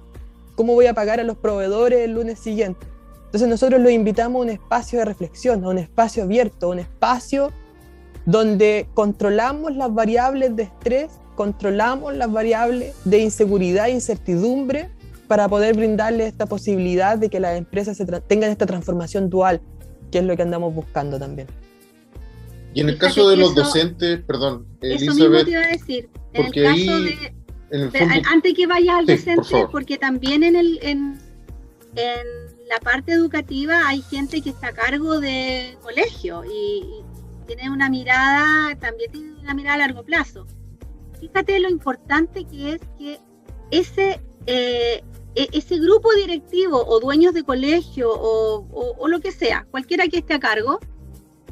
[0.55, 2.87] cómo voy a pagar a los proveedores el lunes siguiente.
[3.25, 6.79] Entonces nosotros los invitamos a un espacio de reflexión, a un espacio abierto, a un
[6.79, 7.51] espacio
[8.25, 14.89] donde controlamos las variables de estrés, controlamos las variables de inseguridad e incertidumbre
[15.27, 19.61] para poder brindarle esta posibilidad de que las empresas tengan esta transformación dual,
[20.11, 21.47] que es lo que andamos buscando también.
[22.73, 26.09] Y en el caso de los docentes, perdón, Elizabeth, eso mismo te iba a decir.
[26.33, 31.19] En el caso de, antes que vayas al docente, porque también en el en,
[31.95, 32.27] en,
[32.69, 37.03] la parte educativa hay gente que está a cargo de colegio y,
[37.47, 40.47] tiene una mirada, también tiene una mirada a largo plazo.
[41.19, 43.19] Fíjate lo importante que es que
[43.71, 45.03] ese, eh,
[45.35, 50.39] ese grupo directivo o dueños de colegio o, lo que sea, cualquiera que esté a
[50.39, 50.79] cargo,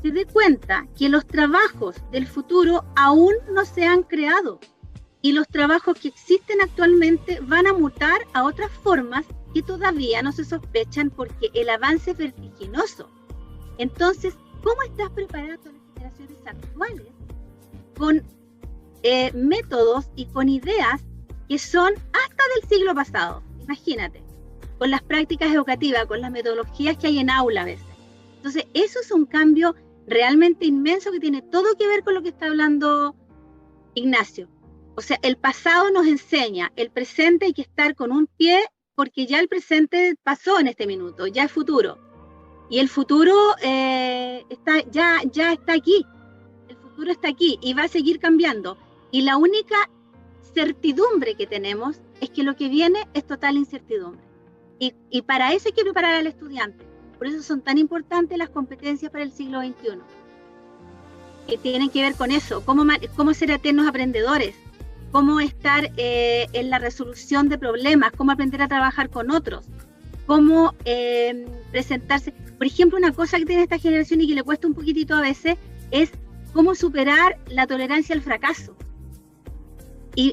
[0.01, 4.59] se dé cuenta que los trabajos del futuro aún no se han creado
[5.21, 10.31] y los trabajos que existen actualmente van a mutar a otras formas que todavía no
[10.31, 13.09] se sospechan porque el avance es vertiginoso.
[13.77, 17.07] Entonces, ¿cómo estás preparado las generaciones actuales
[17.97, 18.23] con
[19.03, 21.01] eh, métodos y con ideas
[21.49, 23.48] que son hasta del siglo pasado?
[23.69, 24.23] Imagínate,
[24.79, 27.85] con las prácticas educativas, con las metodologías que hay en aula a veces.
[28.37, 29.75] Entonces, eso es un cambio
[30.07, 33.15] realmente inmenso que tiene todo que ver con lo que está hablando
[33.93, 34.49] Ignacio.
[34.95, 38.59] O sea, el pasado nos enseña, el presente hay que estar con un pie
[38.95, 41.99] porque ya el presente pasó en este minuto, ya es futuro.
[42.71, 46.03] Y el futuro eh, está, ya, ya está aquí.
[46.67, 48.79] El futuro está aquí y va a seguir cambiando.
[49.11, 49.75] Y la única
[50.59, 54.21] certidumbre que tenemos es que lo que viene es total incertidumbre.
[54.77, 56.85] Y, y para eso hay que preparar al estudiante.
[57.17, 59.99] Por eso son tan importantes las competencias para el siglo XXI.
[61.47, 62.83] Que tienen que ver con eso, cómo,
[63.15, 64.53] cómo ser eternos aprendedores,
[65.11, 69.65] cómo estar eh, en la resolución de problemas, cómo aprender a trabajar con otros,
[70.25, 72.33] cómo eh, presentarse.
[72.57, 75.21] Por ejemplo, una cosa que tiene esta generación y que le cuesta un poquitito a
[75.21, 75.57] veces
[75.91, 76.11] es
[76.51, 78.75] cómo superar la tolerancia al fracaso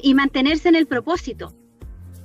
[0.03, 1.53] y, mantenerse en el propósito.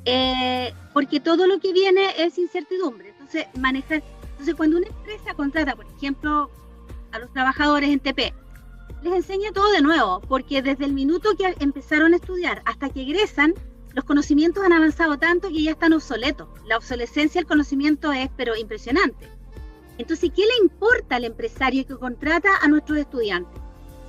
[0.05, 3.11] Eh, porque todo lo que viene es incertidumbre.
[3.11, 4.03] Entonces, manejar.
[4.33, 6.51] Entonces, cuando una empresa contrata, por ejemplo,
[7.13, 8.35] a los trabajadores en TP,
[9.03, 13.03] les enseña todo de nuevo, porque desde el minuto que empezaron a estudiar hasta que
[13.03, 13.55] egresan,
[13.95, 16.49] los conocimientos han avanzado tanto que ya están obsoletos.
[16.67, 19.29] La obsolescencia del conocimiento es, pero impresionante.
[19.99, 23.61] Entonces, ¿qué le importa al empresario que contrata a nuestros estudiantes?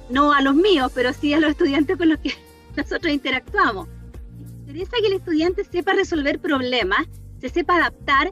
[0.09, 2.33] No a los míos, pero sí a los estudiantes con los que
[2.75, 3.87] nosotros interactuamos.
[4.61, 7.07] interesa que el estudiante sepa resolver problemas,
[7.39, 8.31] se sepa adaptar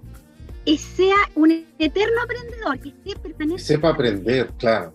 [0.66, 4.94] y sea un eterno aprendedor, que Sepa aprender, claro.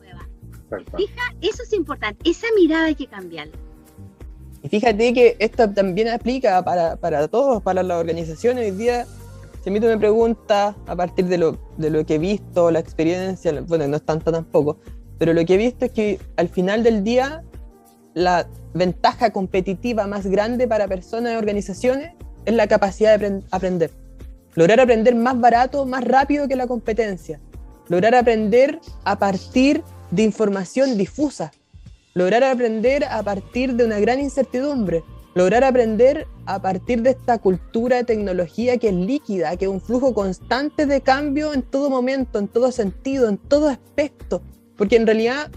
[0.96, 3.54] Fija, eso es importante, esa mirada hay que cambiarla.
[4.62, 8.64] Y fíjate que esto también aplica para, para todos, para las organizaciones.
[8.64, 9.06] Hoy día,
[9.62, 12.70] si a mí tú me preguntas, a partir de lo, de lo que he visto,
[12.72, 14.78] la experiencia, bueno, no es tanto tampoco,
[15.18, 17.42] pero lo que he visto es que al final del día,
[18.16, 22.14] la ventaja competitiva más grande para personas y organizaciones
[22.46, 23.90] es la capacidad de aprender.
[24.54, 27.40] Lograr aprender más barato, más rápido que la competencia.
[27.88, 31.52] Lograr aprender a partir de información difusa,
[32.14, 37.98] lograr aprender a partir de una gran incertidumbre, lograr aprender a partir de esta cultura
[37.98, 42.38] de tecnología que es líquida, que es un flujo constante de cambio en todo momento,
[42.38, 44.40] en todo sentido, en todo aspecto.
[44.74, 45.50] Porque en realidad,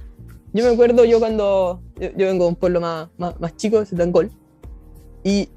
[0.54, 4.32] yo me acuerdo yo cuando, yo, vengo de un pueblo más, más, chico, de Setangol,
[5.24, 5.50] y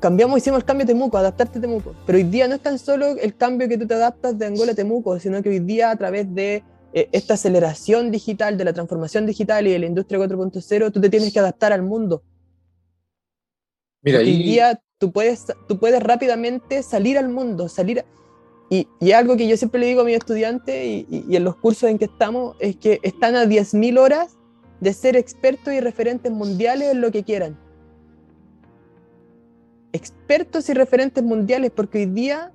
[0.00, 1.94] cambiamos, hicimos el cambio de Temuco, adaptarte a Temuco.
[2.06, 4.72] Pero hoy día no es tan solo el cambio que tú te adaptas de Angola
[4.72, 8.72] a Temuco, sino que hoy día a través de eh, esta aceleración digital, de la
[8.72, 12.22] transformación digital y de la industria 4.0, tú te tienes que adaptar al mundo.
[14.02, 18.04] Mira, Hoy día tú puedes, tú puedes rápidamente salir al mundo, salir...
[18.72, 21.98] Y, algo que yo siempre le digo a mis estudiantes y, en los cursos en
[21.98, 24.38] que estamos es que están a 10.000 horas
[24.80, 27.58] de ser expertos y referentes mundiales en lo que quieran.
[29.92, 32.50] Expertos y referentes mundiales, porque hoy día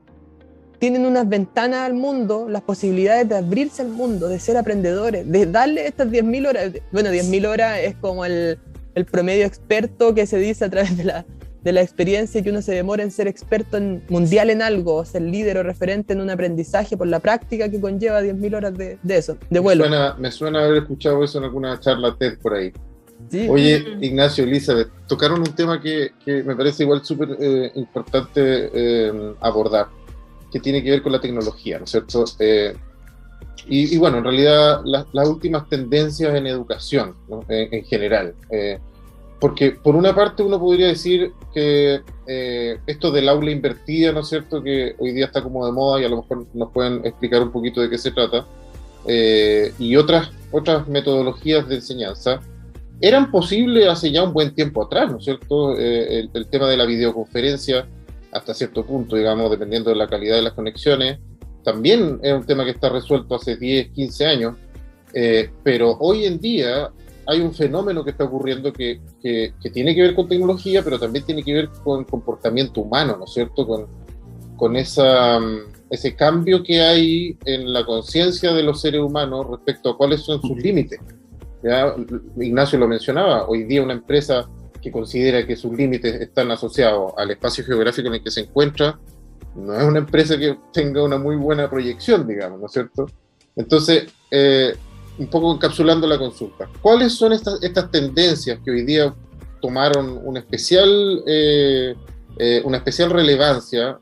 [0.79, 5.45] tienen unas ventanas al mundo, las posibilidades de abrirse al mundo, de ser aprendedores, de
[5.45, 6.71] darle estas 10.000 horas.
[6.91, 8.57] Bueno, 10.000 horas es como el,
[9.11, 11.25] promedio experto que se dice a través de, la,
[11.67, 15.03] de la experiencia que uno se demora en ser experto en, mundial en algo, o
[15.03, 18.97] ser líder o referente en un aprendizaje por la práctica que conlleva 10.000 horas de,
[19.09, 19.83] eso, de vuelo.
[19.83, 22.71] Me suena, me suena, haber escuchado eso en alguna charla TED por ahí.
[23.49, 29.33] Oye, Ignacio, Elizabeth, tocaron un tema que, que me parece igual súper eh, importante eh,
[29.41, 29.87] abordar,
[30.49, 32.23] que tiene que ver con la tecnología, ¿no es cierto?
[32.39, 32.77] Eh,
[33.67, 37.13] y, bueno, en realidad las últimas tendencias en educación
[37.49, 38.35] en, general.
[38.49, 38.79] Eh,
[39.39, 44.29] porque por una parte uno podría decir que eh, esto del aula invertida, ¿no es
[44.29, 47.41] cierto?, que hoy día está como de moda y a lo mejor nos pueden explicar
[47.41, 48.45] un poquito de qué se trata,
[49.05, 52.41] eh, y otras, otras metodologías de enseñanza,
[52.99, 55.77] eran posibles hace ya un buen tiempo atrás, ¿no es cierto?
[55.77, 57.87] el, el, tema de la videoconferencia,
[58.31, 61.19] hasta cierto punto, digamos, dependiendo de la calidad de las conexiones,
[61.63, 64.55] también es un tema que está resuelto hace 10, 15 años,
[65.13, 66.89] eh, pero hoy en día
[67.27, 71.25] hay un fenómeno que está ocurriendo que, que, tiene que ver con tecnología, pero también
[71.25, 73.67] tiene que ver con comportamiento humano, ¿no es cierto?
[73.67, 73.87] Con,
[74.55, 75.57] con esa, mm,
[75.89, 80.41] ese cambio que hay en la conciencia de los seres humanos respecto a cuáles son
[80.41, 80.99] sus límites.
[81.61, 81.93] ¿ya?
[82.39, 84.47] Ignacio lo mencionaba, hoy día una empresa
[84.81, 88.97] que considera que sus límites están asociados al espacio geográfico en el que se encuentra,
[89.55, 93.07] no es una empresa que tenga una muy buena proyección, digamos, ¿no es cierto?
[93.55, 94.75] Entonces, eh,
[95.17, 99.13] un poco encapsulando la consulta, ¿cuáles son estas, estas tendencias que hoy día
[99.61, 101.95] tomaron una especial, eh,
[102.37, 103.99] eh, una especial relevancia,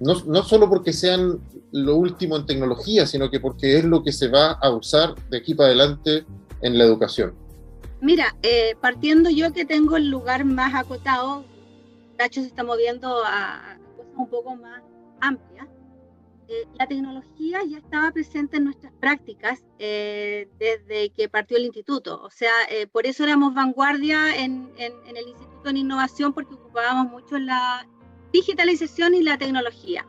[0.00, 1.38] no, no, solo porque sean
[1.72, 5.38] lo último en tecnología, sino que porque es lo que se va a usar de
[5.38, 6.24] aquí para adelante
[6.62, 7.34] en la educación?
[8.00, 8.36] Mira,
[8.80, 11.44] partiendo yo que tengo el lugar más acotado,
[12.18, 13.78] Nacho se está moviendo a,
[14.16, 14.82] un poco más
[15.20, 15.68] amplia,
[16.48, 22.22] eh, la tecnología ya estaba presente en nuestras prácticas eh, desde que partió el instituto.
[22.22, 27.38] O sea, eh, por eso éramos vanguardia en, el Instituto en Innovación, porque ocupábamos mucho
[27.38, 27.88] la
[28.32, 30.06] digitalización y la tecnología.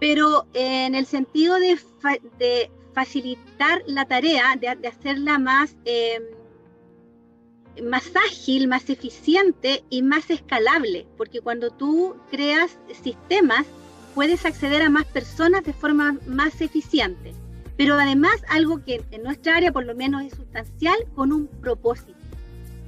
[0.00, 1.78] Pero en el sentido de,
[2.94, 5.76] facilitar la tarea, de, de hacerla más
[7.82, 13.66] más ágil, más eficiente y más escalable, porque cuando tú creas sistemas
[14.14, 17.34] puedes acceder a más personas de forma más eficiente.
[17.76, 22.14] Pero además algo que en nuestra área por lo menos es sustancial con un propósito.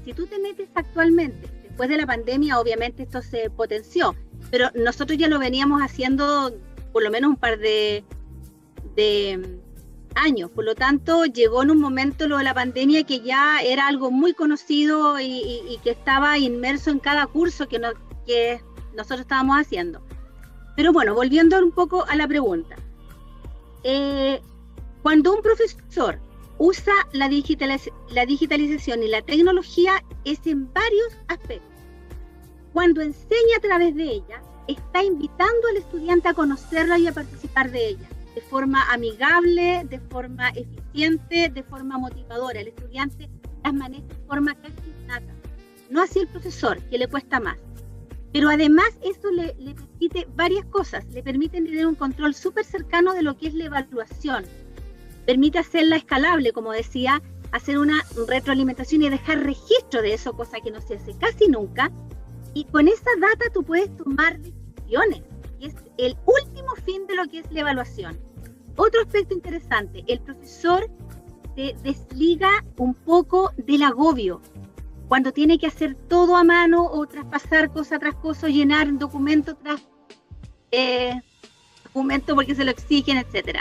[0.04, 4.14] Si tú te metes actualmente, después de la pandemia obviamente esto se potenció,
[4.50, 6.56] pero nosotros ya lo veníamos haciendo
[6.92, 8.04] por lo menos un par de,
[8.94, 9.58] de
[10.14, 10.50] años.
[10.50, 14.12] Por lo tanto, llegó en un momento lo de la pandemia que ya era algo
[14.12, 17.80] muy conocido y, que estaba inmerso en cada curso que
[18.94, 20.06] nosotros estábamos haciendo.
[20.76, 22.76] Pero bueno, volviendo un poco a la pregunta.
[23.82, 24.40] Eh,
[25.02, 26.18] cuando un profesor
[26.58, 31.70] usa la, digitalización y la tecnología es en varios aspectos.
[32.72, 37.70] Cuando enseña a través de ella, está invitando al estudiante a conocerla y a participar
[37.70, 42.60] de ella de forma amigable, de forma eficiente, de forma motivadora.
[42.60, 43.30] El estudiante
[43.64, 44.74] las maneja de forma casi.
[45.88, 47.56] No así el profesor, que le cuesta más.
[48.37, 51.07] Pero además eso le, le permite varias cosas.
[51.07, 54.44] Le permite tener un control súper cercano de lo que es la evaluación.
[55.25, 57.22] Permite hacerla escalable, como decía,
[57.53, 61.90] hacer una retroalimentación y dejar registro de eso, cosa que no se hace casi nunca.
[62.53, 65.22] Y con esa data tú puedes tomar decisiones
[65.59, 68.20] y es el último fin de lo que es la evaluación.
[68.77, 70.90] Otro aspecto interesante, el profesor
[71.55, 74.42] se desliga un poco del agobio.
[75.09, 79.81] Cuando tiene que hacer todo a mano o traspasar cosa tras cosa, llenar documento tras
[80.73, 81.21] eh,
[81.85, 83.61] documento porque se lo exigen, etc.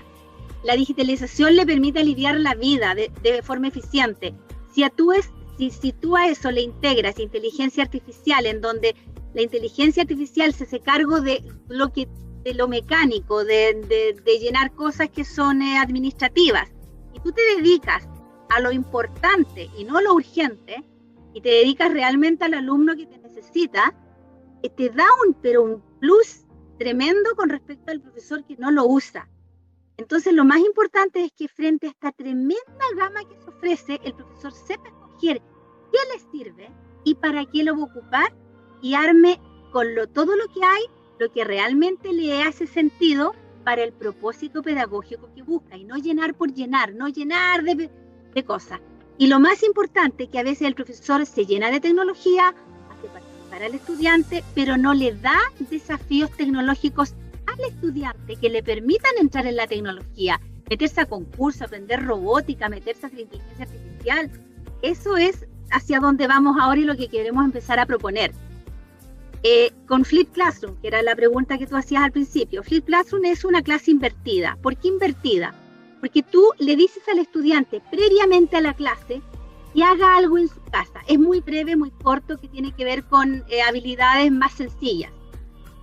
[0.63, 4.33] La digitalización le permite aliviar la vida de, forma eficiente.
[4.73, 5.11] Si a, tú
[5.57, 8.95] si, si a eso le integras inteligencia artificial, en donde
[9.33, 12.07] la inteligencia artificial se hace cargo de lo que
[12.43, 16.69] de lo mecánico, de, llenar cosas que son eh, administrativas,
[17.13, 18.07] y tú te dedicas
[18.49, 20.83] a lo importante y no a lo urgente,
[21.35, 23.93] y te dedicas realmente al alumno que te necesita,
[24.63, 26.45] eh, te da un, pero un plus
[26.79, 29.27] tremendo con respecto al profesor que no lo usa.
[29.97, 32.55] Entonces, lo más importante es que frente a esta tremenda
[32.95, 35.41] gama que se ofrece, el profesor sepa escoger
[35.91, 36.71] qué le sirve
[37.03, 38.33] y para qué lo va a ocupar
[38.81, 39.37] y arme
[39.73, 40.83] con lo, todo lo que hay,
[41.19, 43.33] lo que realmente le hace sentido
[43.65, 47.91] para el propósito pedagógico que busca y no llenar por llenar, no llenar de,
[48.33, 48.79] de cosas.
[49.17, 52.53] Y lo más importante, que a veces el profesor se llena de tecnología,
[52.89, 55.37] hace participar al estudiante, pero no le da
[55.69, 57.13] desafíos tecnológicos
[57.45, 63.05] al estudiante que le permitan entrar en la tecnología, meterse a concurso, aprender robótica, meterse
[63.05, 64.31] a inteligencia artificial.
[64.81, 68.33] Eso es hacia donde vamos ahora y lo que queremos empezar a proponer.
[69.43, 72.63] Eh, con Flip Classroom, que era la pregunta que tú hacías al principio.
[72.63, 74.57] Flip Classroom es una clase invertida.
[74.61, 75.53] ¿Por qué invertida?
[75.99, 79.21] Porque tú le dices al estudiante previamente a la clase
[79.73, 81.01] y haga algo en su casa.
[81.07, 85.11] Es muy breve, muy corto, que tiene que ver con eh, habilidades más sencillas.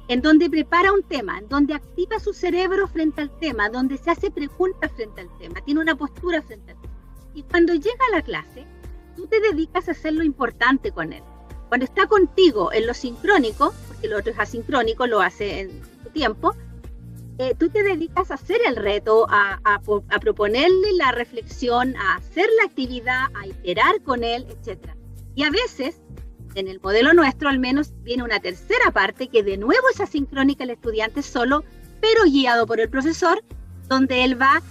[0.09, 4.11] En donde prepara un tema, en donde activa su cerebro frente al tema, donde se
[4.11, 6.95] hace preguntas frente al tema, tiene una postura frente al tema.
[7.35, 8.67] Y cuando llega a la clase,
[9.15, 11.23] tú te dedicas a hacer lo importante con él.
[11.69, 16.11] Cuando está contigo en lo sincrónico, porque lo otro es asincrónico, lo hace en su
[16.11, 16.55] tiempo,
[17.43, 19.80] eh, tú te dedicas a hacer el reto, a,
[20.20, 24.90] proponerle la reflexión, a hacer la actividad, a iterar con él, etc.
[25.34, 26.01] Y a veces,
[26.55, 30.62] en el modelo nuestro al menos, viene una tercera parte que de nuevo es asincrónica
[30.62, 31.64] el estudiante solo,
[32.01, 33.43] pero guiado por el profesor,
[33.88, 34.62] donde él va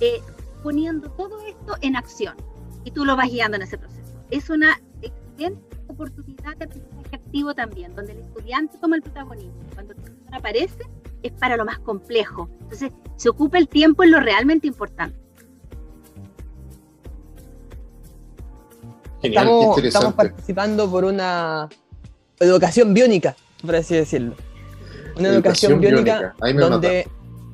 [0.00, 0.20] eh,
[0.62, 2.36] poniendo todo esto en acción
[2.84, 4.14] y tú lo vas guiando en ese proceso.
[4.30, 9.54] Es una excelente oportunidad de aprendizaje activo también, donde el estudiante toma el protagonismo.
[9.72, 10.82] Cuando el profesor aparece,
[11.22, 12.50] es para lo más complejo.
[12.62, 15.16] Entonces, se ocupa el tiempo en lo realmente importante.
[19.22, 21.68] estamos, estamos, participando por una
[22.40, 24.34] educación biónica, por así decirlo.
[25.16, 27.06] Una educación, biónica, donde,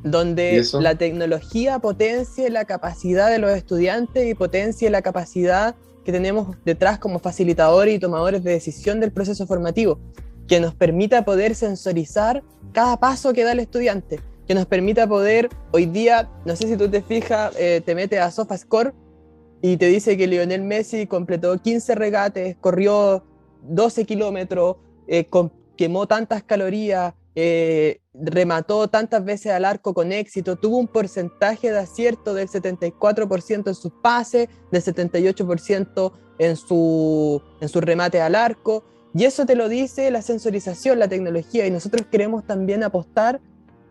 [0.04, 5.74] donde la tecnología potencie la capacidad de los estudiantes y potencie la capacidad
[6.06, 9.98] que tenemos detrás como facilitadores y tomadores de decisión del proceso formativo,
[10.46, 15.48] que nos permita poder sensorizar cada paso que da el estudiante, que nos permita poder,
[15.72, 18.92] hoy día, no sé si tú te fijas, eh, te metes a SofaScore
[19.60, 23.24] y te dice que Lionel Messi completó 15 regates, corrió
[23.62, 24.76] 12 kilómetros,
[25.08, 25.28] eh,
[25.76, 31.78] quemó tantas calorías, eh, remató tantas veces al arco con éxito, tuvo un porcentaje de
[31.78, 38.84] acierto del 74% en sus pases, del 78% en su, en su remate al arco,
[39.14, 43.40] y eso te lo dice la sensorización, la tecnología, y nosotros queremos también apostar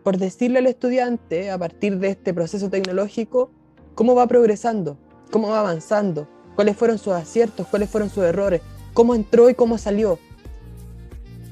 [0.04, 3.50] por decirle al estudiante, a partir de este proceso tecnológico,
[3.96, 4.96] cómo va progresando,
[5.32, 8.60] cómo va avanzando, cuáles fueron sus aciertos, cuáles fueron sus errores,
[8.94, 10.20] cómo entró y cómo salió,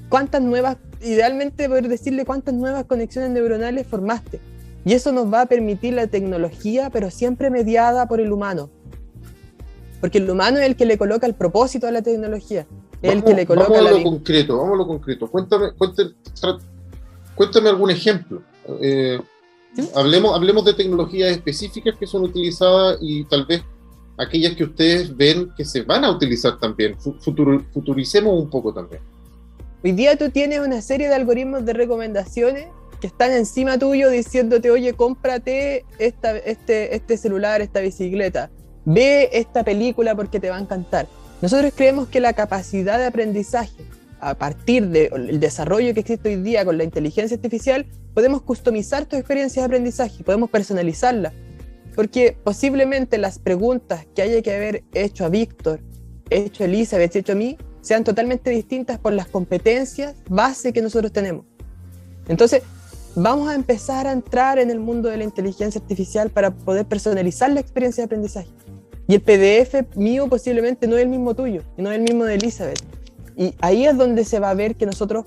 [0.08, 4.40] cuántas nuevas idealmente poder decirle cuántas nuevas conexiones neuronales formaste.
[4.84, 8.70] Y eso nos va a permitir la tecnología, pero siempre mediada por el humano.
[10.00, 12.66] Porque el humano es el que le coloca el propósito a la tecnología.
[13.00, 15.30] el que le coloca vamos a lo concreto, vamos a lo concreto.
[15.30, 15.68] Cuéntame,
[17.34, 18.42] cuéntame, algún ejemplo.
[18.80, 19.18] Eh,
[19.94, 23.62] hablemos, hablemos de tecnologías específicas que son utilizadas y tal vez
[24.18, 26.96] aquellas que ustedes ven que se van a utilizar también.
[26.98, 29.00] futuricemos un poco también.
[29.86, 32.68] Hoy día tú tienes una serie de algoritmos de recomendaciones
[33.02, 38.50] que están encima tuyo diciéndote, oye, cómprate esta, este, este celular, esta bicicleta,
[38.86, 41.06] ve esta película porque te va a encantar.
[41.42, 43.84] Nosotros creemos que la capacidad de aprendizaje
[44.20, 49.16] a partir del desarrollo que existe hoy día con la inteligencia artificial, podemos customizar tu
[49.16, 51.34] experiencia de aprendizaje, podemos personalizarla.
[51.94, 55.80] Porque posiblemente las preguntas que haya que haber hecho a Víctor,
[56.30, 61.12] hecho a Elizabeth, hecho a mí, sean totalmente distintas por las competencias base que nosotros
[61.12, 61.44] tenemos.
[62.28, 62.62] Entonces,
[63.14, 67.50] vamos a empezar a entrar en el mundo de la inteligencia artificial para poder personalizar
[67.50, 68.48] la experiencia de aprendizaje.
[69.06, 72.36] Y el PDF mío posiblemente no es el mismo tuyo, no es el mismo de
[72.36, 72.82] Elizabeth.
[73.36, 75.26] Y ahí es donde se va a ver que nosotros,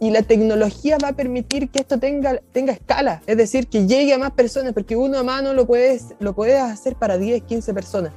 [0.00, 4.12] y la tecnología va a permitir que esto tenga, tenga escala, es decir, que llegue
[4.12, 7.72] a más personas, porque uno a mano lo puedes, lo puedes hacer para 10, 15
[7.72, 8.12] personas.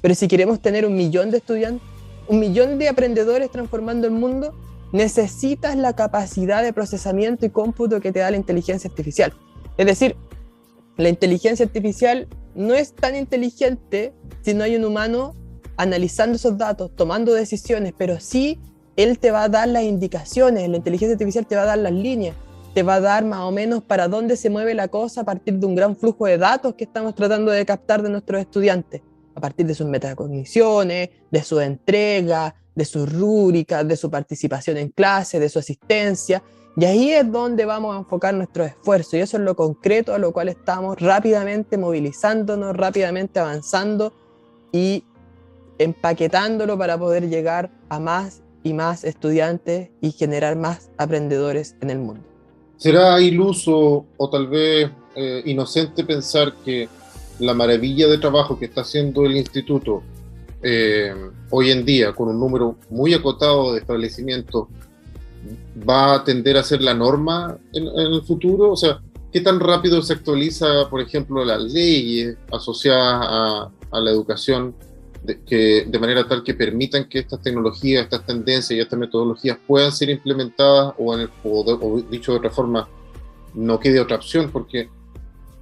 [0.00, 1.95] Pero si queremos tener un millón de estudiantes,
[2.28, 4.54] un millón de aprendedores transformando el mundo,
[4.92, 9.32] necesitas la capacidad de procesamiento y cómputo que te da la inteligencia artificial.
[9.76, 10.16] Es decir,
[10.96, 15.34] la inteligencia artificial no es tan inteligente si no hay un humano
[15.76, 18.58] analizando esos datos, tomando decisiones, pero sí
[18.96, 21.92] él te va a dar las indicaciones, la inteligencia artificial te va a dar las
[21.92, 22.34] líneas,
[22.72, 25.54] te va a dar más o menos para dónde se mueve la cosa a partir
[25.54, 29.02] de un gran flujo de datos que estamos tratando de captar de nuestros estudiantes
[29.36, 34.88] a partir de sus metacogniciones, de su entrega, de sus rúbricas, de su participación en
[34.88, 36.42] clase, de su asistencia.
[36.74, 40.18] Y ahí es donde vamos a enfocar nuestro esfuerzo y eso es lo concreto a
[40.18, 44.12] lo cual estamos rápidamente movilizándonos, rápidamente avanzando
[44.72, 45.04] y
[45.78, 51.98] empaquetándolo para poder llegar a más y más estudiantes y generar más aprendedores en el
[51.98, 52.22] mundo.
[52.78, 56.88] ¿Será iluso o tal vez eh, inocente pensar que
[57.38, 60.02] la maravilla de trabajo que está haciendo el instituto
[60.62, 61.14] eh,
[61.50, 64.68] hoy en día, con un número muy acotado de establecimientos,
[65.88, 68.72] va a tender a ser la norma en, el futuro?
[68.72, 69.00] O sea,
[69.32, 73.70] ¿qué tan rápido se actualiza, por ejemplo, las leyes asociadas a,
[74.00, 74.74] la educación
[75.22, 80.10] de, manera tal que permitan que estas tecnologías, estas tendencias y estas metodologías puedan ser
[80.10, 82.88] implementadas o, en el, o dicho de otra forma,
[83.54, 84.90] no quede otra opción, porque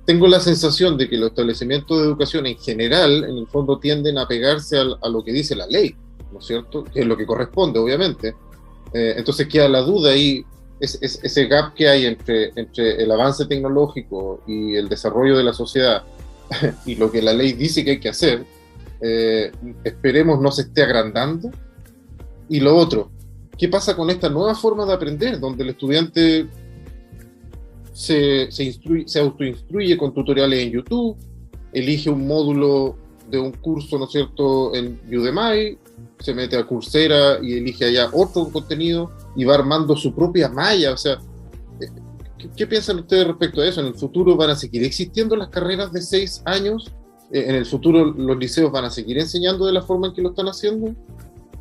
[0.04, 4.18] tengo la sensación de que los establecimientos de educación en general, en el fondo, tienden
[4.18, 5.94] a pegarse a, lo que dice la ley,
[6.32, 6.84] ¿no es cierto?
[6.84, 8.34] Que es lo que corresponde, obviamente.
[8.92, 10.44] Eh, entonces queda la duda ahí,
[10.78, 15.52] es, ese gap que hay entre, entre el avance tecnológico y el desarrollo de la
[15.52, 16.02] sociedad
[16.86, 18.44] y lo que la ley dice que hay que hacer,
[19.00, 19.50] eh,
[19.84, 21.50] esperemos no se esté agrandando.
[22.48, 23.10] Y lo otro,
[23.56, 26.46] ¿qué pasa con esta nueva forma de aprender, donde el estudiante
[27.94, 31.16] se, se, se autoinstruye con tutoriales en YouTube,
[31.72, 32.96] elige un módulo
[33.30, 35.78] de un curso, ¿no cierto?, en Udemy,
[36.18, 40.92] se mete a Coursera y elige allá otro contenido y va armando su propia malla.
[40.92, 41.20] O sea,
[41.80, 41.88] eh,
[42.56, 43.80] ¿qué, piensan ustedes respecto a eso?
[43.80, 46.92] ¿En el futuro van a seguir existiendo las carreras de seis años?
[47.30, 50.22] Eh, ¿En el futuro los liceos van a seguir enseñando de la forma en que
[50.22, 50.94] lo están haciendo?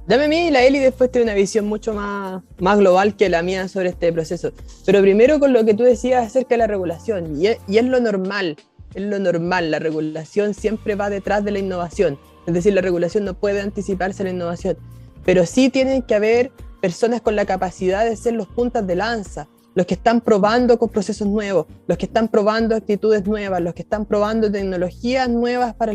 [0.05, 3.41] Dame a mí, la Eli después tiene una visión mucho más, más global que la
[3.41, 4.51] mía sobre este proceso.
[4.85, 8.01] Pero primero con lo que tú decías acerca de la regulación, y y es lo
[8.01, 8.57] normal,
[8.93, 12.19] es lo normal, la regulación siempre va detrás de la innovación.
[12.45, 14.77] Es decir, la regulación no puede anticiparse a la innovación,
[15.23, 16.51] pero sí tienen que haber
[16.81, 20.89] personas con la capacidad de ser los puntas de lanza, los que están probando con
[20.89, 25.93] procesos nuevos, los que están probando actitudes nuevas, los que están probando tecnologías nuevas para,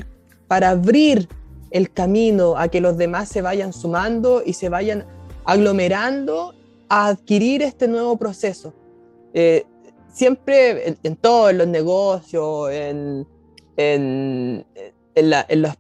[0.49, 1.29] para abrir
[1.71, 5.07] el camino a que los demás se vayan sumando y se vayan
[5.45, 6.55] aglomerando
[6.89, 8.75] a adquirir este nuevo proceso.
[9.35, 9.66] Eh,
[10.12, 13.27] siempre en, todos los negocios, en,
[13.77, 14.64] en,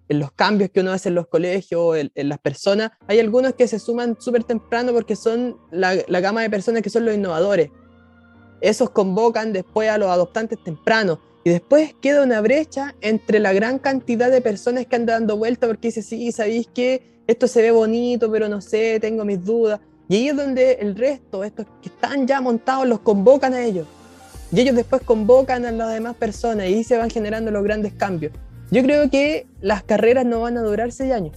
[0.08, 3.78] los, cambios que uno hace en los colegios, en, las personas, hay algunos que se
[3.78, 7.70] suman súper temprano porque son la, la gama de personas que son los innovadores.
[8.60, 11.18] Esos convocan después a los adoptantes tempranos
[11.48, 15.66] y después queda una brecha entre la gran cantidad de personas que andan dando vuelta
[15.66, 19.80] porque dice, sí, ¿sabéis que Esto se ve bonito, pero no sé, tengo mis dudas.
[20.10, 23.86] Y ahí es donde el resto, estos que están ya montados, los convocan a ellos.
[24.52, 27.94] Y ellos después convocan a las demás personas y ahí se van generando los grandes
[27.94, 28.32] cambios.
[28.70, 31.34] Yo creo que las carreras no van a durar seis años.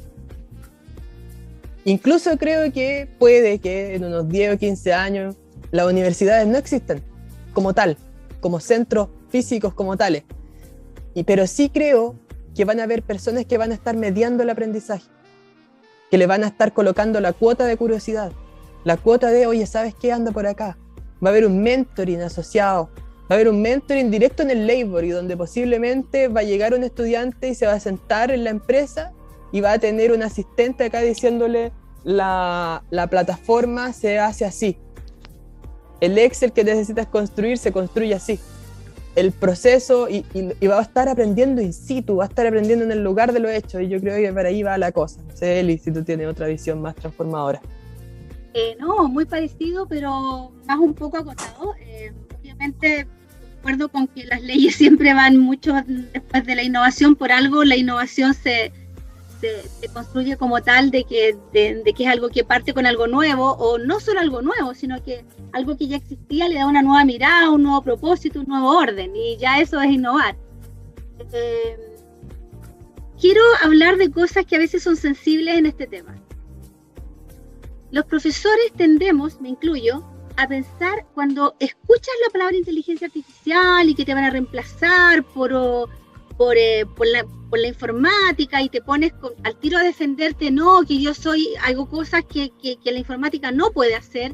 [1.86, 5.36] Incluso creo que puede que en unos 10 o 15 años
[5.72, 7.02] las universidades no existan
[7.54, 7.98] como tal,
[8.42, 10.24] como centros físicos como tales.
[11.14, 12.16] Y, pero sí creo
[12.54, 15.10] que van a haber personas que van a estar mediando el aprendizaje,
[16.10, 18.32] que le van a estar colocando la cuota de curiosidad,
[18.84, 20.78] la cuota de, oye, ¿sabes qué anda por acá?
[21.24, 25.06] Va a haber un mentoring asociado, va a haber un mentoring directo en el labor
[25.06, 28.50] y donde posiblemente va a llegar un estudiante y se va a sentar en la
[28.50, 29.14] empresa
[29.52, 31.72] y va a tener un asistente acá diciéndole
[32.04, 34.78] la, la plataforma se hace así.
[36.02, 38.40] El Excel que necesitas construir se construye así
[39.16, 40.24] el proceso y,
[40.66, 43.50] va a estar aprendiendo in situ, va a estar aprendiendo en el lugar de lo
[43.50, 45.22] hecho y yo creo que por ahí va la cosa.
[45.28, 47.62] No sé, Eli, si tú tienes otra visión más transformadora.
[48.54, 51.74] Eh, no, muy parecido, pero más un poco acotado.
[51.80, 53.08] Eh, obviamente,
[53.60, 55.74] acuerdo con que las leyes siempre van mucho
[56.14, 58.72] después de la innovación, por algo la innovación se,
[59.42, 63.52] se, construye como tal de que, de, que es algo que parte con algo nuevo,
[63.54, 67.04] o no solo algo nuevo, sino que algo que ya existía le da una nueva
[67.04, 70.38] mirada, un nuevo propósito, un nuevo orden, y ya eso es innovar.
[71.34, 71.78] Eh,
[73.20, 76.16] quiero hablar de cosas que a veces son sensibles en este tema.
[77.92, 80.06] Los profesores tendemos, me incluyo,
[80.38, 85.90] a pensar cuando escuchas la palabra inteligencia artificial y que te van a reemplazar por,
[86.42, 89.14] por, eh, por, la, informática y te pones
[89.44, 93.70] al tiro a defenderte, no, que yo soy, hago cosas que, que, la informática no
[93.70, 94.34] puede hacer,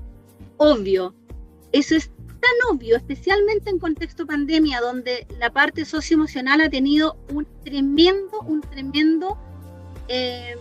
[0.55, 1.13] obvio.
[1.73, 7.45] Eso es tan obvio, especialmente en contexto pandemia, donde la parte socioemocional ha tenido un
[7.65, 9.37] tremendo, un tremendo,
[10.07, 10.55] eh,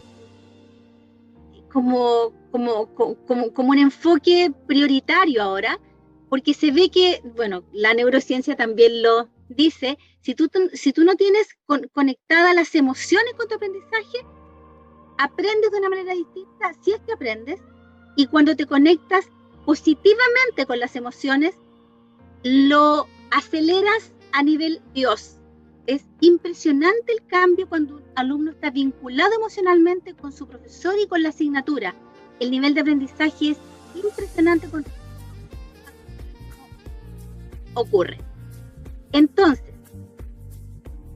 [1.73, 5.79] como, como, como, como un enfoque prioritario ahora,
[6.29, 11.15] porque se ve que, bueno, la neurociencia también lo dice, si tú, si tú no
[11.15, 11.49] tienes
[11.93, 14.19] conectadas las emociones con tu aprendizaje,
[15.19, 17.61] aprendes de una manera distinta, si es que aprendes,
[18.17, 19.29] y cuando te conectas
[19.65, 21.55] positivamente con las emociones,
[22.43, 25.37] lo aceleras a nivel Dios.
[25.87, 31.23] Es impresionante el cambio cuando un alumno está vinculado emocionalmente con su profesor y con
[31.23, 31.95] la asignatura.
[32.41, 33.59] El nivel de aprendizaje es
[33.95, 34.85] impresionante con
[37.75, 38.19] ocurre.
[39.13, 39.75] Entonces,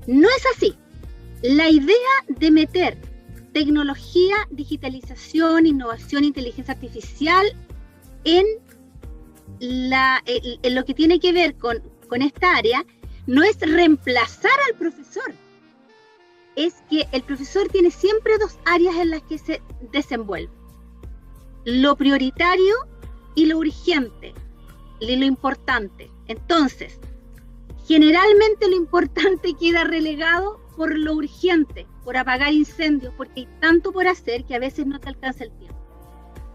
[0.06, 0.74] no es así.
[1.42, 1.96] La idea
[2.28, 2.98] de meter
[3.52, 7.46] tecnología, digitalización, innovación, inteligencia artificial
[8.24, 8.46] en,
[9.60, 12.84] lo que tiene que ver con, con esta área
[13.26, 15.34] no es reemplazar al profesor,
[16.56, 19.62] es que el profesor tiene siempre dos áreas en las que se
[19.92, 20.52] desenvuelve.
[21.64, 22.74] Lo prioritario
[23.34, 24.34] y lo urgente,
[25.00, 26.10] y lo importante.
[26.26, 26.98] Entonces,
[27.90, 34.06] generalmente lo importante queda relegado por lo urgente, por apagar incendios, porque hay tanto por
[34.06, 35.76] hacer que a veces no te alcanza el tiempo.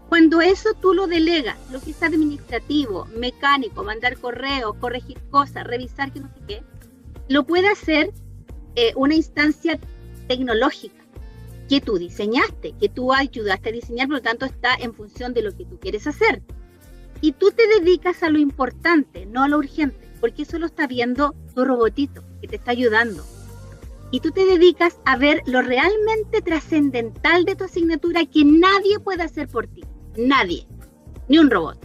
[0.08, 6.10] Cuando eso tú lo delegas, lo que es administrativo, mecánico, mandar correos, corregir cosas, revisar
[6.10, 6.62] que no sé qué,
[7.28, 8.14] lo puede hacer
[8.74, 9.78] eh, una instancia
[10.28, 11.04] tecnológica
[11.68, 15.42] que tú diseñaste, que tú ayudaste a diseñar, por lo tanto está en función de
[15.42, 16.40] lo que tú quieres hacer.
[17.20, 20.86] Y tú te dedicas a lo importante, no a lo urgente, porque eso lo está
[20.86, 23.24] viendo tu robotito que te está ayudando.
[24.10, 29.24] Y tú te dedicas a ver lo realmente trascendental de tu asignatura que nadie puede
[29.24, 29.84] hacer por ti.
[30.16, 30.66] Nadie.
[31.28, 31.78] Ni un robot.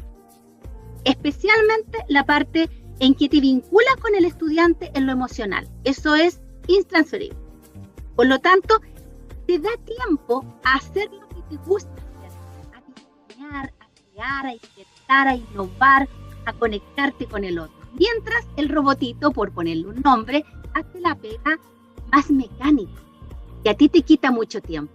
[1.03, 2.69] Especialmente la parte
[2.99, 5.67] en que te vinculas con el estudiante en lo emocional.
[5.83, 7.37] Eso es intransferible.
[8.15, 8.79] Por lo tanto,
[9.47, 12.31] te da tiempo a hacer lo que te gusta hacer,
[12.75, 16.07] a diseñar, a crear, a insertar, a innovar,
[16.45, 17.80] a conectarte con el otro.
[17.97, 21.59] Mientras el robotito, por ponerle un nombre, hace la pega
[22.11, 23.01] más mecánica,
[23.63, 24.93] y a ti te quita mucho tiempo.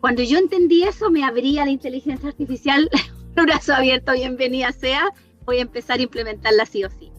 [0.00, 2.90] Cuando yo entendí eso, me abría la inteligencia artificial,
[3.36, 5.08] un brazo abierto, bienvenida sea,
[5.44, 7.12] voy a empezar a implementarla sí o sí.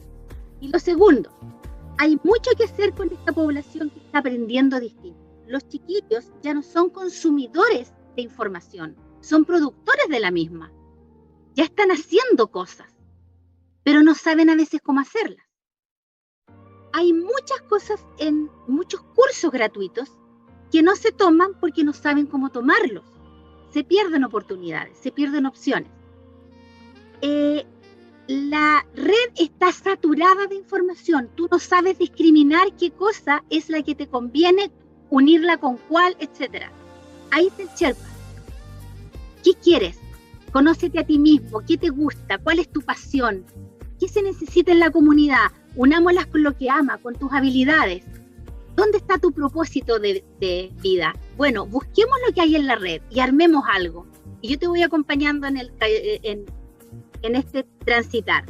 [0.60, 1.30] Y lo segundo,
[1.98, 5.20] hay mucho que hacer con esta población que está aprendiendo distinto.
[5.48, 10.72] Los chiquillos ya no son consumidores de información, son productores de la misma.
[11.54, 12.91] Ya están haciendo cosas,
[13.84, 15.46] pero no saben a veces cómo hacerlas.
[16.94, 20.12] Hay muchas cosas en muchos cursos gratuitos
[20.72, 23.06] que no se toman porque no saben cómo tomarlos.
[23.70, 25.92] Se pierden oportunidades, se pierden opciones.
[27.22, 27.66] Eh,
[28.28, 31.30] la red está saturada de información.
[31.36, 34.72] Tú no sabes discriminar qué cosa es la que te conviene,
[35.10, 36.66] unirla con cuál, etc.
[37.32, 38.10] Ahí está el Sherpa.
[39.44, 39.98] ¿Qué quieres?
[40.52, 41.62] Conócete a ti mismo.
[41.66, 42.38] ¿Qué te gusta?
[42.38, 43.46] ¿Cuál es tu pasión?
[44.02, 45.52] ¿Qué se necesita en la comunidad?
[45.76, 48.04] Unámoslas con lo que ama, con tus habilidades.
[48.76, 51.14] ¿Dónde está tu propósito de, vida?
[51.38, 54.08] Bueno, busquemos lo que hay en la red y armemos algo.
[54.42, 56.46] Y yo te voy acompañando en, el, en,
[57.22, 58.44] en este transitar.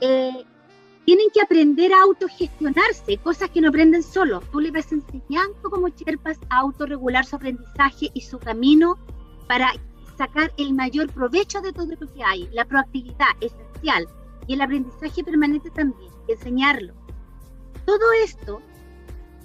[0.00, 0.44] Eh,
[1.06, 4.44] tienen que aprender a autogestionarse, cosas que no aprenden solos.
[4.52, 8.96] Tú le vas enseñando como Sherpas a autorregular su aprendizaje y su camino
[9.48, 9.72] para
[10.16, 12.48] sacar el mayor provecho de todo lo que hay.
[12.52, 14.06] La proactividad esencial
[14.46, 16.94] y el aprendizaje permanente también, enseñarlo.
[17.84, 18.60] Todo esto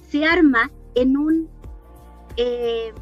[0.09, 1.49] se arma en un...
[2.37, 2.93] Eh,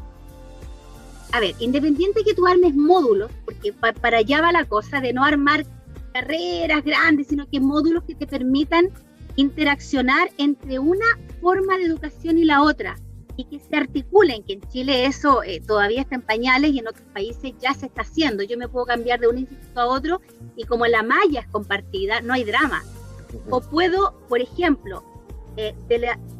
[1.32, 5.24] a ver, independiente que tú armes módulos, porque para allá va la cosa de no
[5.24, 5.66] armar
[6.14, 8.88] carreras grandes, sino que módulos que te permitan
[9.36, 11.04] interaccionar entre una
[11.42, 12.96] forma de educación y la otra
[13.36, 16.88] y que se articulen, que en Chile eso eh, todavía está en pañales y en
[16.88, 18.42] otros países ya se está haciendo.
[18.42, 20.20] Yo me puedo cambiar de un instituto a otro
[20.56, 22.82] y como la malla es compartida, no hay drama.
[23.50, 25.04] O puedo, por ejemplo,
[25.58, 25.74] eh,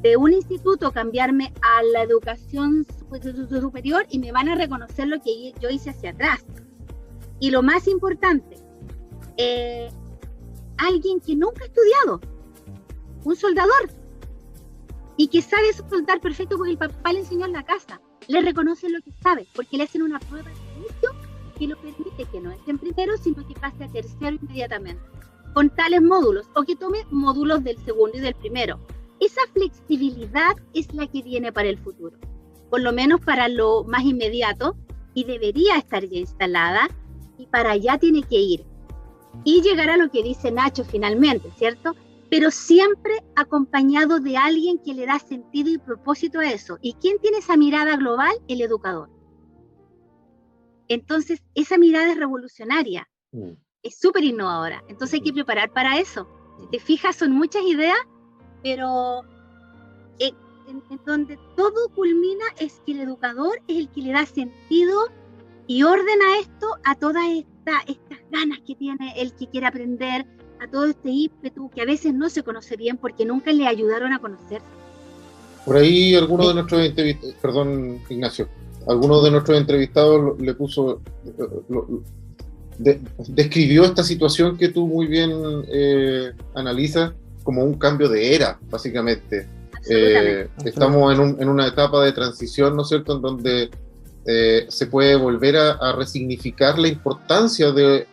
[0.03, 2.87] de, un instituto cambiarme a la educación
[3.49, 6.45] superior y me van a reconocer lo que yo hice hacia atrás.
[7.41, 8.57] Y lo más importante,
[9.37, 9.91] eh,
[10.79, 12.21] alguien que nunca ha estudiado,
[13.25, 13.91] un soldador,
[15.17, 18.89] y que sabe soldar perfecto porque el papá le enseñó en la casa, le reconoce
[18.89, 21.11] lo que sabe, porque le hacen una prueba de inicio
[21.59, 25.03] que lo permite que no esté en primero, sino que pase a tercero inmediatamente,
[25.55, 28.79] con tales módulos, o que tome módulos del segundo y del primero
[29.21, 32.17] esa flexibilidad es la que viene para el futuro,
[32.71, 34.77] por lo menos para lo más inmediato,
[35.15, 36.89] y debería estar ya instalada,
[37.39, 38.65] y para allá tiene que ir.
[39.45, 41.95] Y llegar a lo que dice Nacho finalmente, ¿cierto?
[42.37, 46.77] Pero siempre acompañado de alguien que le da sentido y propósito a eso.
[46.83, 48.35] ¿Y quién tiene esa mirada global?
[48.47, 49.09] El educador.
[50.87, 53.53] Entonces, esa mirada es revolucionaria, mm.
[53.83, 54.85] es súper innovadora.
[54.87, 56.29] Entonces hay que preparar para eso.
[56.61, 57.97] Si te fijas, son muchas ideas,
[58.63, 59.23] pero
[60.19, 60.35] en,
[61.07, 65.09] donde todo culmina es que el educador es el que le da sentido
[65.67, 70.27] y ordena esto a todas esta, estas ganas que tiene el que quiere aprender,
[70.61, 74.13] a todo este ímpetu que a veces no se conoce bien porque nunca le ayudaron
[74.13, 74.67] a conocerse.
[75.65, 78.49] Por ahí alguno de nuestros entrevistados, perdón Ignacio,
[78.87, 81.01] alguno de nuestros entrevistados le puso,
[83.29, 85.33] describió esta situación que tú muy bien
[85.69, 89.49] eh, analizas como un cambio de era, básicamente.
[89.89, 93.71] Eh, estamos en, en, una etapa de transición, ¿no es cierto?, en donde
[94.29, 98.09] eh, se puede volver a, resignificar la importancia de,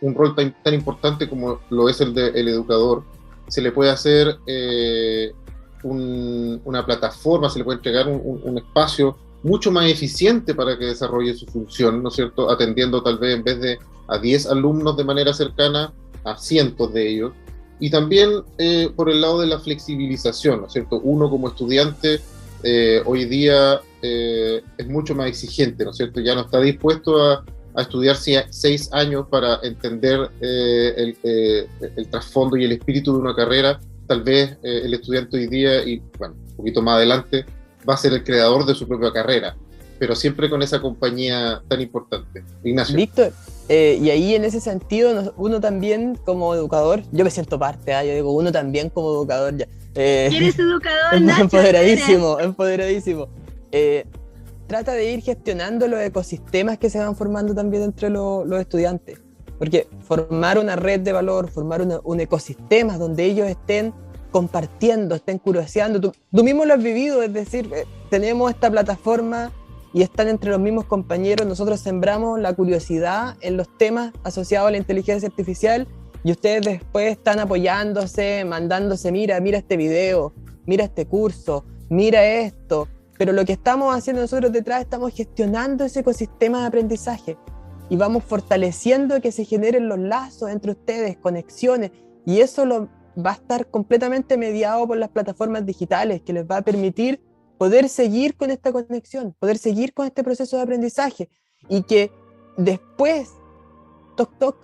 [0.00, 3.02] un rol tan, importante como lo es el del educador.
[3.48, 5.32] Se le puede hacer eh,
[5.82, 11.46] una plataforma, se le puede entregar un, espacio mucho más eficiente para que desarrolle su
[11.46, 12.48] función, ¿no es cierto?
[12.48, 15.92] Atendiendo tal vez en vez de a 10 alumnos de manera cercana,
[16.24, 17.32] a cientos de ellos.
[17.80, 21.00] Y también eh, por el lado de la flexibilización, ¿no es cierto?
[21.02, 22.20] Uno como estudiante
[22.62, 26.20] eh, hoy día eh, es mucho más exigente, ¿no es cierto?
[26.20, 27.44] Ya no está dispuesto a,
[27.74, 33.80] a estudiar seis años para entender el, el, trasfondo y el espíritu de una carrera.
[34.06, 37.46] Tal vez el estudiante hoy día, y bueno, un poquito más adelante,
[37.88, 39.56] va a ser el creador de su propia carrera,
[39.98, 42.44] pero siempre con esa compañía tan importante.
[42.62, 42.96] Ignacio.
[42.96, 43.32] Víctor,
[43.68, 48.04] eh, y ahí en ese sentido, uno también como educador, yo me siento parte, ¿ah?
[48.04, 49.66] yo digo, uno también como educador ya.
[49.94, 51.14] Eh, ¿Eres educador?
[51.40, 53.28] empoderadísimo, empoderadísimo.
[53.70, 54.06] Eh,
[54.66, 59.20] trata de ir gestionando los ecosistemas que se van formando también entre los estudiantes.
[59.58, 63.94] Porque formar una red de valor, formar un ecosistema donde ellos estén
[64.32, 66.00] compartiendo, estén curioseando.
[66.00, 67.70] Tú, tú, mismo lo has vivido, es decir,
[68.10, 69.52] tenemos esta plataforma
[69.92, 71.46] y están entre los mismos compañeros.
[71.46, 75.86] Nosotros sembramos la curiosidad en los temas asociados a la inteligencia artificial
[76.24, 80.32] y ustedes después están apoyándose, mandándose, mira, mira este video,
[80.64, 82.88] mira este curso, mira esto.
[83.18, 87.36] Pero lo que estamos haciendo nosotros detrás, estamos gestionando ese ecosistema de aprendizaje.
[87.90, 91.92] Y vamos fortaleciendo que se generen los lazos entre ustedes, conexiones,
[92.24, 92.88] y eso lo
[93.24, 97.22] va a estar completamente mediado por las plataformas digitales, que les va a permitir
[97.58, 101.28] poder seguir con esta conexión, poder seguir con este proceso de aprendizaje.
[101.68, 102.10] Y que
[102.56, 103.30] después,
[104.16, 104.56] toc, toc,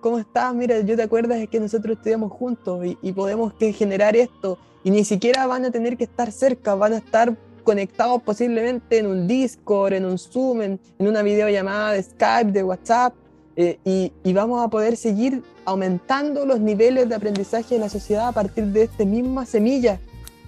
[0.00, 0.54] ¿cómo estás?
[0.54, 4.90] Mira, yo te acuerdas de que nosotros estudiamos juntos y, podemos que generar esto y
[4.90, 9.26] ni siquiera van a tener que estar cerca, van a estar conectados posiblemente en un
[9.26, 13.14] Discord, en un Zoom, en, una videollamada de Skype, de WhatsApp,
[13.56, 18.28] eh, y, y, vamos a poder seguir aumentando los niveles de aprendizaje de la sociedad
[18.28, 19.98] a partir de esta misma semilla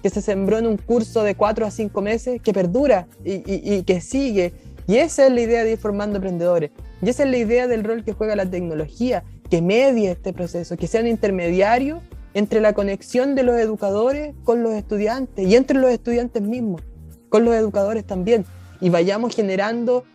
[0.01, 4.01] que se sembró en un curso de cuatro a cinco meses, que perdura y, que
[4.01, 4.53] sigue.
[4.87, 6.71] Y esa es la idea de ir formando emprendedores.
[7.01, 10.77] Y esa es la idea del rol que juega la tecnología, que medie este proceso,
[10.77, 12.01] que sea un intermediario
[12.33, 16.81] entre la conexión de los educadores con los estudiantes y entre los estudiantes mismos,
[17.27, 18.45] con los educadores también.
[18.79, 20.05] Y vayamos generando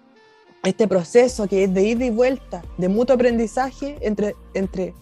[0.64, 4.94] este proceso que es de ida y vuelta, de mutuo aprendizaje entre, entre,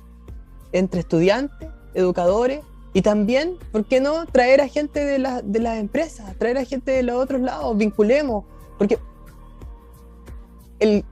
[0.73, 2.59] entre estudiantes, educadores
[2.93, 6.65] y también, ¿por qué no traer a gente de, la, de las empresas, traer a
[6.65, 8.45] gente de los otros lados, vinculemos?
[8.79, 8.99] Porque
[10.81, 11.05] el,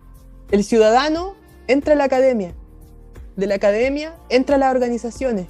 [0.50, 1.34] el ciudadano
[1.68, 2.52] entra a la academia,
[3.36, 5.46] de la academia entra a las organizaciones.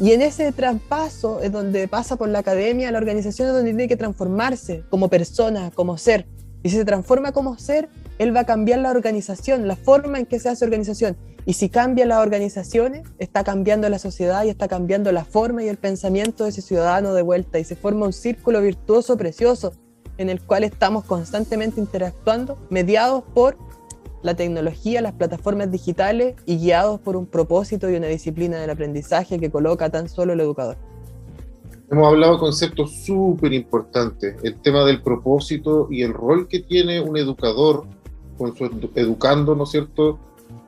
[0.00, 3.88] Y en ese traspaso es donde pasa por la academia, la organización es donde tiene
[3.88, 6.26] que transformarse como persona, como ser.
[6.62, 10.26] Y si se transforma como ser, él va a cambiar la organización, la forma en
[10.26, 11.16] que se hace organización.
[11.46, 15.68] Y si cambia las organizaciones, está cambiando la sociedad y está cambiando la forma y
[15.68, 17.58] el pensamiento de ese ciudadano de vuelta.
[17.58, 19.72] Y se forma un círculo virtuoso, precioso,
[20.18, 23.56] en el cual estamos constantemente interactuando, mediados por
[24.22, 29.38] la tecnología, las plataformas digitales y guiados por un propósito y una disciplina del aprendizaje
[29.38, 30.76] que coloca tan solo el educador.
[31.90, 37.16] Hemos hablado conceptos súper importantes, el tema del propósito y el rol que tiene un
[37.16, 37.84] educador
[38.36, 38.64] con su
[38.94, 40.18] educando, ¿no es cierto?,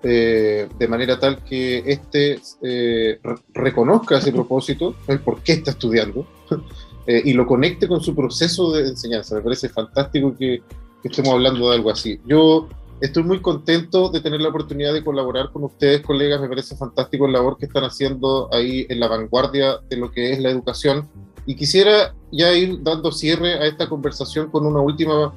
[0.02, 3.20] eh, de manera tal que éste eh,
[3.52, 6.26] reconozca ese propósito, el por qué está estudiando,
[7.06, 9.34] eh, y lo conecte con su proceso de enseñanza.
[9.34, 10.62] Me parece fantástico que,
[11.02, 12.20] estemos hablando de algo así.
[12.26, 12.68] Yo
[13.00, 16.40] estoy muy contento de tener la oportunidad de colaborar con ustedes, colegas.
[16.40, 20.32] Me parece fantástico la labor que están haciendo ahí en la vanguardia de lo que
[20.32, 21.08] es la educación.
[21.46, 25.32] Y quisiera ya ir dando cierre a esta conversación con una última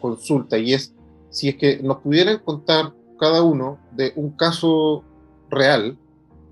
[0.00, 0.92] consulta, y es
[1.30, 5.04] si es que nos pudieran contar cada uno de un caso
[5.48, 5.96] real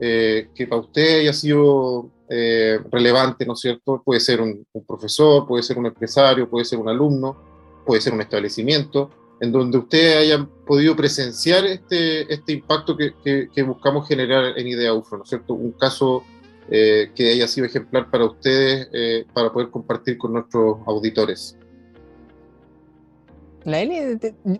[0.00, 4.02] eh, que para usted haya sido eh, relevante, ¿no es cierto?
[4.04, 7.36] Puede ser un, profesor, puede ser un empresario, puede ser un alumno,
[7.84, 9.10] puede ser un establecimiento,
[9.40, 14.92] en donde usted haya podido presenciar este, este impacto que, que, buscamos generar en Idea
[14.92, 15.54] UFRO, ¿no es cierto?
[15.54, 16.24] Un caso
[16.70, 21.56] eh, que haya sido ejemplar para ustedes, para poder compartir con nuestros auditores.
[23.64, 24.18] La N,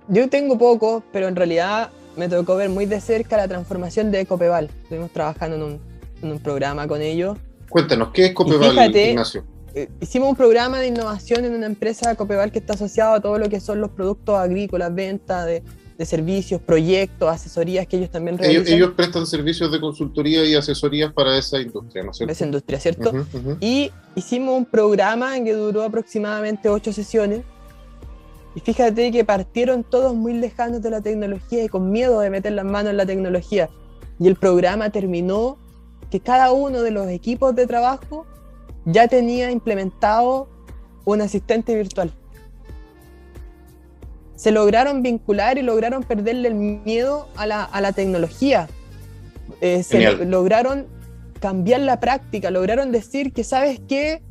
[0.08, 4.20] yo tengo poco, pero en realidad me tocó ver muy de cerca la transformación de
[4.20, 4.70] Ecopeval.
[4.82, 5.80] Estuvimos trabajando en un,
[6.20, 7.38] en un programa con ellos.
[7.68, 9.44] Cuéntanos, ¿qué es Ecopeval, Ignacio?
[9.74, 13.38] Eh, hicimos un programa de innovación en una empresa Ecopeval que está asociado a todo
[13.38, 15.62] lo que son los productos agrícolas, venta de,
[15.98, 18.72] de servicios, proyectos, asesorías que ellos también realizan.
[18.72, 22.32] Ellos, prestan servicios de consultoría y asesorías para esa industria, ¿no es cierto?
[22.32, 23.12] Esa industria, ¿cierto?
[23.60, 27.42] Y hicimos un programa que duró aproximadamente ocho sesiones
[28.54, 32.52] y fíjate que partieron todos muy lejanos de la tecnología y con miedo de meter
[32.52, 33.68] las manos en la tecnología.
[34.18, 35.58] Y el programa terminó
[36.10, 38.26] que cada uno de los equipos de trabajo
[38.90, 40.48] ya tenía implementado
[41.04, 42.12] un asistente virtual.
[44.34, 48.68] Se lograron vincular y lograron perderle el miedo a la, tecnología.
[49.60, 50.86] Eh, se lograron
[51.40, 54.22] cambiar la práctica, lograron decir que, ¿sabes qué?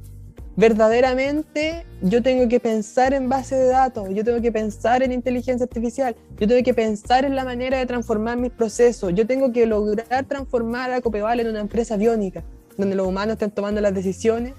[0.58, 5.64] verdaderamente yo tengo que pensar en base de datos, yo tengo que pensar en inteligencia
[5.64, 9.68] artificial, yo tengo que pensar en la manera de transformar mis procesos, yo tengo que
[9.68, 12.44] lograr transformar a Copeval en una empresa biónica,
[12.78, 14.54] donde los humanos estén tomando las decisiones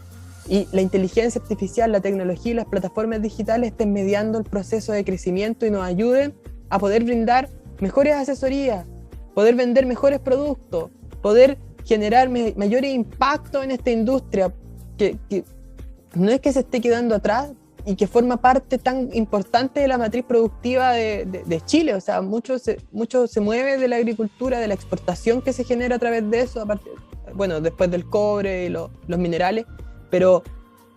[0.49, 5.05] y la inteligencia artificial, la tecnología y las plataformas digitales estén mediando el proceso de
[5.05, 6.35] crecimiento y nos ayuden
[6.71, 7.49] a poder brindar
[7.81, 8.87] mejores asesorías,
[9.35, 10.91] poder vender mejores productos,
[11.23, 14.53] poder generar mayor impacto en esta industria
[14.97, 15.45] que, que
[16.15, 17.53] no es que se esté quedando atrás
[17.89, 21.95] y que forma parte tan importante de la matriz productiva de, Chile.
[21.95, 25.65] O sea, mucho se, mucho se mueve de la agricultura, de la exportación que se
[25.65, 26.91] genera a través de eso, aparte,
[27.35, 29.67] bueno, después del cobre y los minerales,
[30.11, 30.43] pero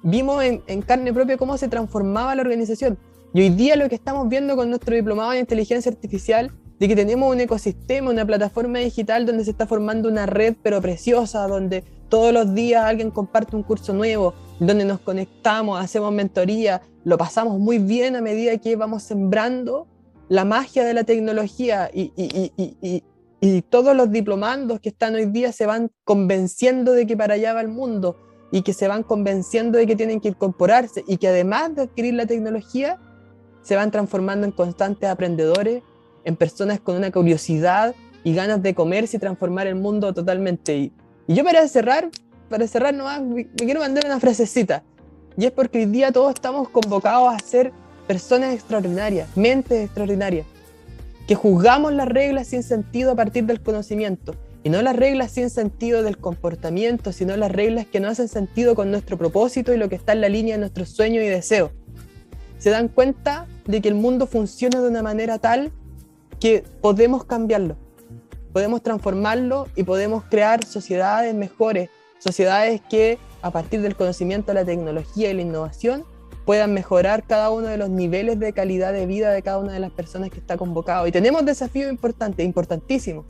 [0.04, 2.98] vimos en, carne propia cómo se transformaba la organización.
[3.34, 6.96] Y hoy día lo que estamos viendo con nuestro diplomado en inteligencia artificial, de que
[6.96, 11.84] tenemos un ecosistema, una plataforma digital donde se está formando una red pero preciosa, donde
[12.10, 17.60] todos los días alguien comparte un curso nuevo, donde nos conectamos, hacemos mentoría, lo pasamos
[17.60, 19.88] muy bien a medida que vamos sembrando
[20.28, 23.04] la magia de la tecnología y,
[23.70, 27.62] todos los diplomandos que están hoy día se van convenciendo de que para allá va
[27.62, 28.16] el mundo
[28.52, 32.14] y que se van convenciendo de que tienen que incorporarse y que además de adquirir
[32.14, 33.00] la tecnología,
[33.64, 35.82] se van transformando en constantes aprendedores,
[36.24, 40.78] en personas con una curiosidad y ganas de comerse y transformar el mundo totalmente.
[40.78, 40.94] Y,
[41.28, 42.10] y yo para cerrar,
[42.50, 44.84] para cerrar nomás, me, quiero mandar una frasecita.
[45.38, 47.72] Y es porque hoy día todos estamos convocados a ser
[48.06, 50.46] personas extraordinarias, mentes extraordinarias,
[51.32, 54.36] que juzgamos las reglas sin sentido a partir del conocimiento.
[54.64, 58.76] Y no las reglas sin sentido del comportamiento, sino las reglas que no hacen sentido
[58.76, 61.72] con nuestro propósito y lo que está en la línea de nuestros sueños y deseos.
[62.58, 65.72] Se dan cuenta de que el mundo funciona de una manera tal
[66.42, 67.78] que podemos cambiarlo,
[68.52, 75.32] podemos transformarlo y podemos crear sociedades mejores, sociedades que a partir del conocimiento la tecnología
[75.32, 76.04] y la innovación
[76.46, 79.80] puedan mejorar cada uno de los niveles de calidad de vida de cada una de
[79.80, 81.08] las personas que está convocado.
[81.08, 83.26] Y tenemos desafíos importantes, importantísimos,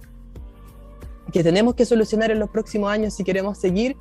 [1.32, 3.95] que tenemos que solucionar en los próximos años si queremos seguir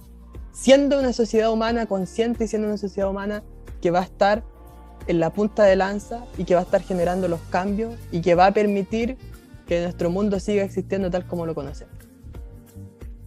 [0.53, 3.43] siendo una sociedad humana consciente y siendo una sociedad humana
[3.81, 4.43] que va a estar
[5.07, 8.35] en la punta de lanza y que va a estar generando los cambios y que
[8.35, 9.17] va a permitir
[9.67, 11.95] que nuestro mundo siga existiendo tal como lo conocemos.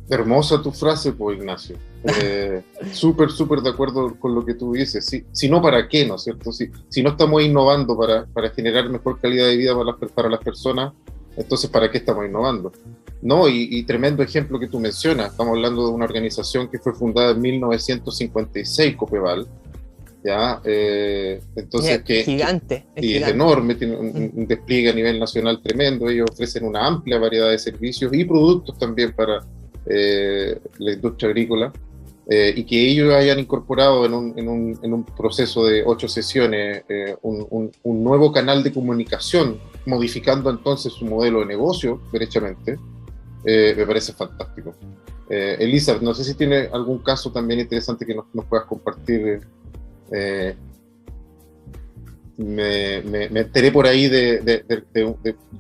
[0.10, 1.78] Hermosa tu frase, pues Ignacio.
[2.04, 5.06] Eh, súper, súper de acuerdo con lo que tú dices.
[5.06, 6.06] Si, si no, ¿para qué?
[6.06, 6.52] ¿No es cierto?
[6.52, 10.30] Si, si no estamos innovando para, para, generar mejor calidad de vida para las, para
[10.30, 10.94] las personas,
[11.38, 12.72] entonces ¿para qué estamos innovando?
[13.22, 15.32] No, y, tremendo ejemplo que tú mencionas.
[15.32, 19.48] Estamos hablando de una organización que fue fundada en 1956, Copeval.
[20.22, 20.60] ¿ya?
[20.66, 22.86] Eh, entonces, que, gigante.
[22.98, 26.10] y es enorme, tiene un, despliegue a nivel nacional tremendo.
[26.10, 29.46] Ellos ofrecen una amplia variedad de servicios y productos también para
[29.86, 31.72] eh, la industria agrícola,
[32.30, 36.08] eh, y que ellos hayan incorporado en un, en un, en un proceso de ocho
[36.08, 42.78] sesiones eh, un, un, nuevo canal de comunicación, modificando entonces su modelo de negocio, derechamente,
[43.46, 44.74] me parece fantástico.
[45.30, 49.42] Elisa, no sé si tiene algún caso también interesante que nos, nos puedas compartir
[52.38, 54.64] me, me, enteré por ahí de,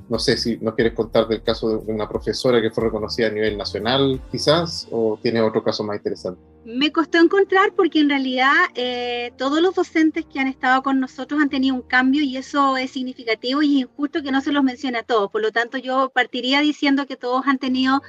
[0.09, 3.31] no sé si nos quieres contar del caso de una profesora que fue reconocida a
[3.31, 6.41] nivel nacional, quizás, o tiene otro caso más interesante.
[6.65, 11.41] Me costó encontrar porque en realidad eh, todos los docentes que han estado con nosotros
[11.41, 14.99] han tenido un cambio y eso es significativo y injusto que no se los mencione
[14.99, 15.29] a todos.
[15.29, 18.01] Por lo tanto, yo partiría diciendo que todos han tenido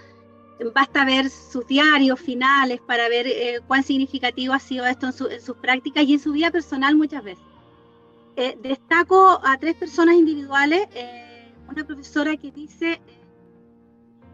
[0.73, 5.41] basta ver sus diarios finales para ver eh, cuán significativo ha sido esto en, en,
[5.41, 7.45] sus prácticas y en su vida personal muchas veces.
[8.37, 10.87] Eh, destaco a tres personas individuales.
[11.69, 13.01] Una profesora que dice,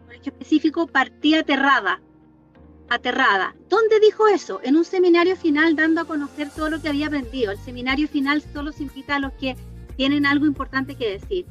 [0.05, 2.01] por ejemplo específico, partía aterrada.
[2.91, 3.55] Aterrada.
[3.69, 4.59] ¿Dónde dijo eso?
[4.63, 7.53] En un seminario final dando a conocer todo lo que había aprendido.
[7.53, 9.55] El seminario final solo se invita a los que
[9.95, 11.45] tienen algo importante que decir.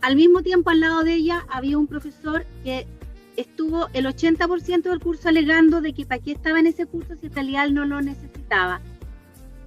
[0.00, 2.86] Al mismo tiempo, al lado de ella había un profesor que
[3.34, 7.26] estuvo el 80% del curso alegando de que para qué estaba en ese curso si
[7.26, 8.80] en realidad no lo necesitaba.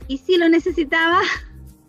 [0.07, 1.19] Y si lo necesitaba,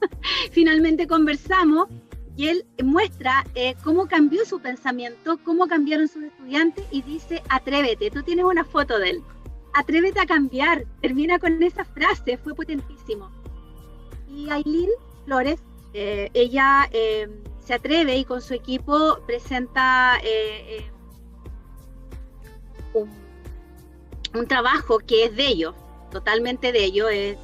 [0.50, 1.88] finalmente conversamos
[2.36, 8.10] y él muestra eh, cómo cambió su pensamiento, cómo cambiaron sus estudiantes y dice, atrévete,
[8.10, 9.22] tú tienes una foto de él,
[9.72, 13.30] atrévete a cambiar, termina con esa frase, fue potentísimo.
[14.28, 14.90] Y Aileen
[15.24, 15.60] Flores,
[15.92, 17.28] eh, ella eh,
[17.60, 20.18] se atreve y con su equipo presenta
[22.94, 23.10] un,
[24.34, 25.74] un trabajo que es de ellos,
[26.10, 27.08] totalmente de ello.
[27.08, 27.38] Es,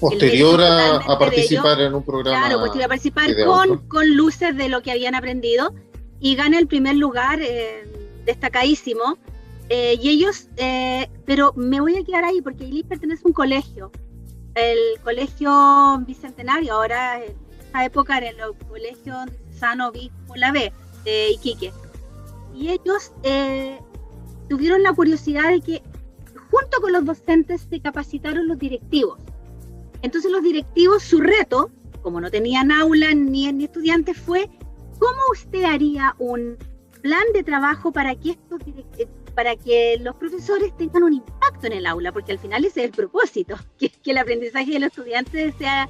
[0.00, 2.46] posterior a, participar en un programa.
[2.46, 5.74] Claro, posterior a participar con, con, luces de lo que habían aprendido
[6.20, 7.86] y gana el primer lugar eh,
[8.24, 9.18] destacadísimo.
[9.68, 13.32] Eh, y ellos, eh, pero me voy a quedar ahí porque Ilis pertenece a un
[13.32, 13.90] colegio,
[14.54, 17.34] el colegio bicentenario, ahora en
[17.68, 18.36] esa época era el
[18.68, 19.14] colegio
[19.58, 20.72] Sano Obispo La B
[21.04, 21.72] de Iquique.
[22.54, 23.12] Y ellos
[24.48, 25.82] tuvieron la curiosidad de que
[26.50, 29.18] junto con los docentes se capacitaron los directivos.
[30.06, 31.68] Entonces los directivos, su reto,
[32.00, 34.48] como no tenían aula ni, estudiantes, fue
[35.00, 36.56] cómo usted haría un
[37.02, 38.60] plan de trabajo para que estos
[39.34, 42.86] para que los profesores tengan un impacto en el aula, porque al final ese es
[42.86, 45.88] el propósito, que, que el aprendizaje de los estudiantes sea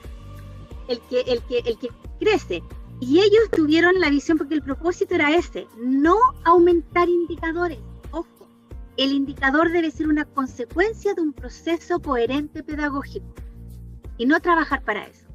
[0.88, 1.88] el que, el, que, el que
[2.18, 2.62] crece.
[3.00, 7.80] Y ellos tuvieron la visión porque el propósito era ese, no aumentar indicadores.
[8.12, 8.48] Ojo,
[8.96, 13.26] el indicador debe ser una consecuencia de un proceso coherente pedagógico
[14.18, 15.26] y no trabajar para eso.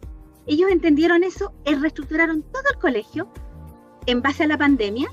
[0.47, 3.31] Ellos entendieron eso y reestructuraron todo el colegio
[4.05, 5.09] en base a la pandemia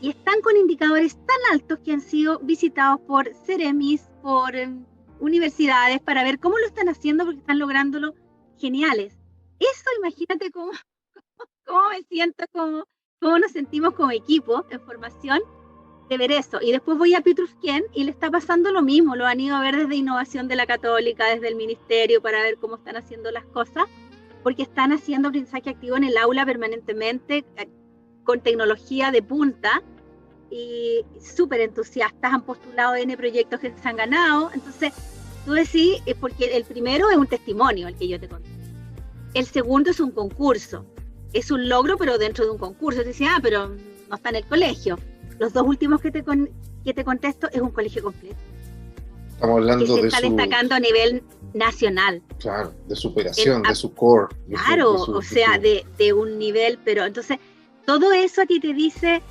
[0.00, 4.84] y están con indicadores tan altos que han sido visitados por Ceremis, por em,
[5.18, 8.14] universidades para ver cómo lo están haciendo porque están lográndolo
[8.58, 9.18] geniales.
[9.58, 10.72] Eso imagínate cómo,
[11.66, 12.84] cómo me siento, cómo,
[13.20, 15.40] cómo nos sentimos como equipo en formación
[16.10, 16.58] de ver eso.
[16.60, 19.14] Y después voy a Petrusquén y le está pasando lo mismo.
[19.14, 22.56] Lo han ido a ver desde Innovación de la Católica, desde el Ministerio, para ver
[22.56, 23.84] cómo están haciendo las cosas,
[24.42, 27.68] porque están haciendo aprendizaje activo en el aula permanentemente, eh,
[28.24, 29.82] con tecnología de punta
[30.50, 32.34] y súper entusiastas.
[32.34, 34.50] Han postulado N proyectos que se han ganado.
[34.52, 34.92] Entonces,
[35.44, 38.50] tú decís, eh, porque el primero es un testimonio, el que yo te conté.
[39.34, 40.84] El segundo es un concurso.
[41.32, 43.04] Es un logro, pero dentro de un concurso.
[43.04, 43.68] Te ah, pero
[44.08, 44.98] no está en el colegio
[45.40, 46.22] los dos últimos que te,
[46.84, 48.36] que te contesto es un colegio completo.
[49.30, 51.22] Estamos hablando que se está destacando a nivel
[51.54, 52.22] nacional.
[52.38, 54.28] Claro, de superación, de su core.
[54.48, 57.38] claro, o sea, de, de, un nivel, pero entonces
[57.86, 59.22] todo eso a ti te dice,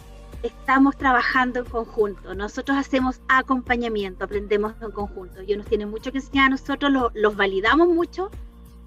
[0.42, 5.42] estamos trabajando en conjunto, nosotros hacemos acompañamiento, aprendemos en conjunto.
[5.42, 8.32] Ellos nos tienen mucho que enseñar, nosotros los validamos mucho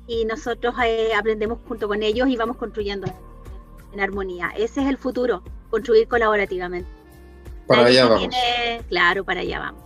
[0.09, 3.07] y nosotros eh, aprendemos junto con ellos y vamos construyendo
[3.93, 4.53] en armonía.
[4.57, 7.02] Ese es el futuro, construir colaborativamente.
[7.77, 8.35] Para allá vamos.
[8.89, 9.83] claro, para allá vamos.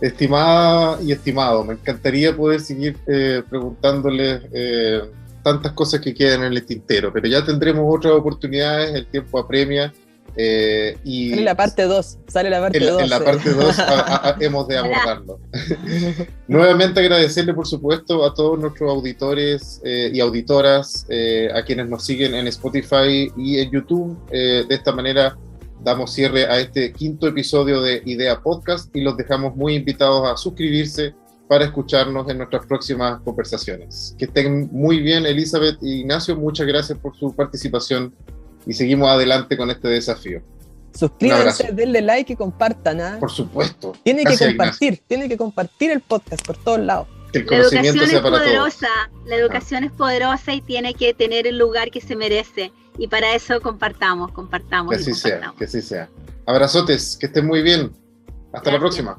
[0.00, 5.00] Estimada y estimado, me encantaría poder seguir eh, preguntándoles eh,
[5.42, 9.92] tantas cosas que quedan en el tintero, pero ya tendremos otras oportunidades, el tiempo apremia.
[10.36, 13.02] Eh, y sale la parte 2, sale la parte 2.
[13.02, 13.76] En, la parte 2
[14.40, 15.38] hemos de abordarlo.
[16.48, 21.06] Nuevamente agradecerle, por supuesto, a todos nuestros auditores y auditoras,
[21.54, 24.18] a quienes nos siguen en Spotify y en YouTube.
[24.30, 25.38] de esta manera
[25.84, 30.36] damos cierre a este quinto episodio de Idea Podcast y los dejamos muy invitados a
[30.36, 31.14] suscribirse
[31.46, 34.16] para escucharnos en nuestras próximas conversaciones.
[34.18, 38.14] Que estén muy bien, Elizabeth y Ignacio, muchas gracias por su participación
[38.66, 40.42] y seguimos adelante con este desafío.
[40.94, 43.00] Suscríbanse, denle like y compartan.
[43.00, 43.16] ¿ah?
[43.20, 43.92] Por supuesto.
[44.04, 47.08] Tiene que compartir, tiene que compartir el podcast por todos lados.
[47.34, 48.88] El conocimiento la educación sea es poderosa,
[49.26, 53.34] la educación es poderosa y tiene que tener el lugar que se merece y para
[53.34, 54.90] eso compartamos, compartamos.
[54.90, 56.08] Que así sea, que así sea.
[56.46, 57.92] Abrazotes, que estén muy bien.
[58.52, 59.18] Hasta la próxima.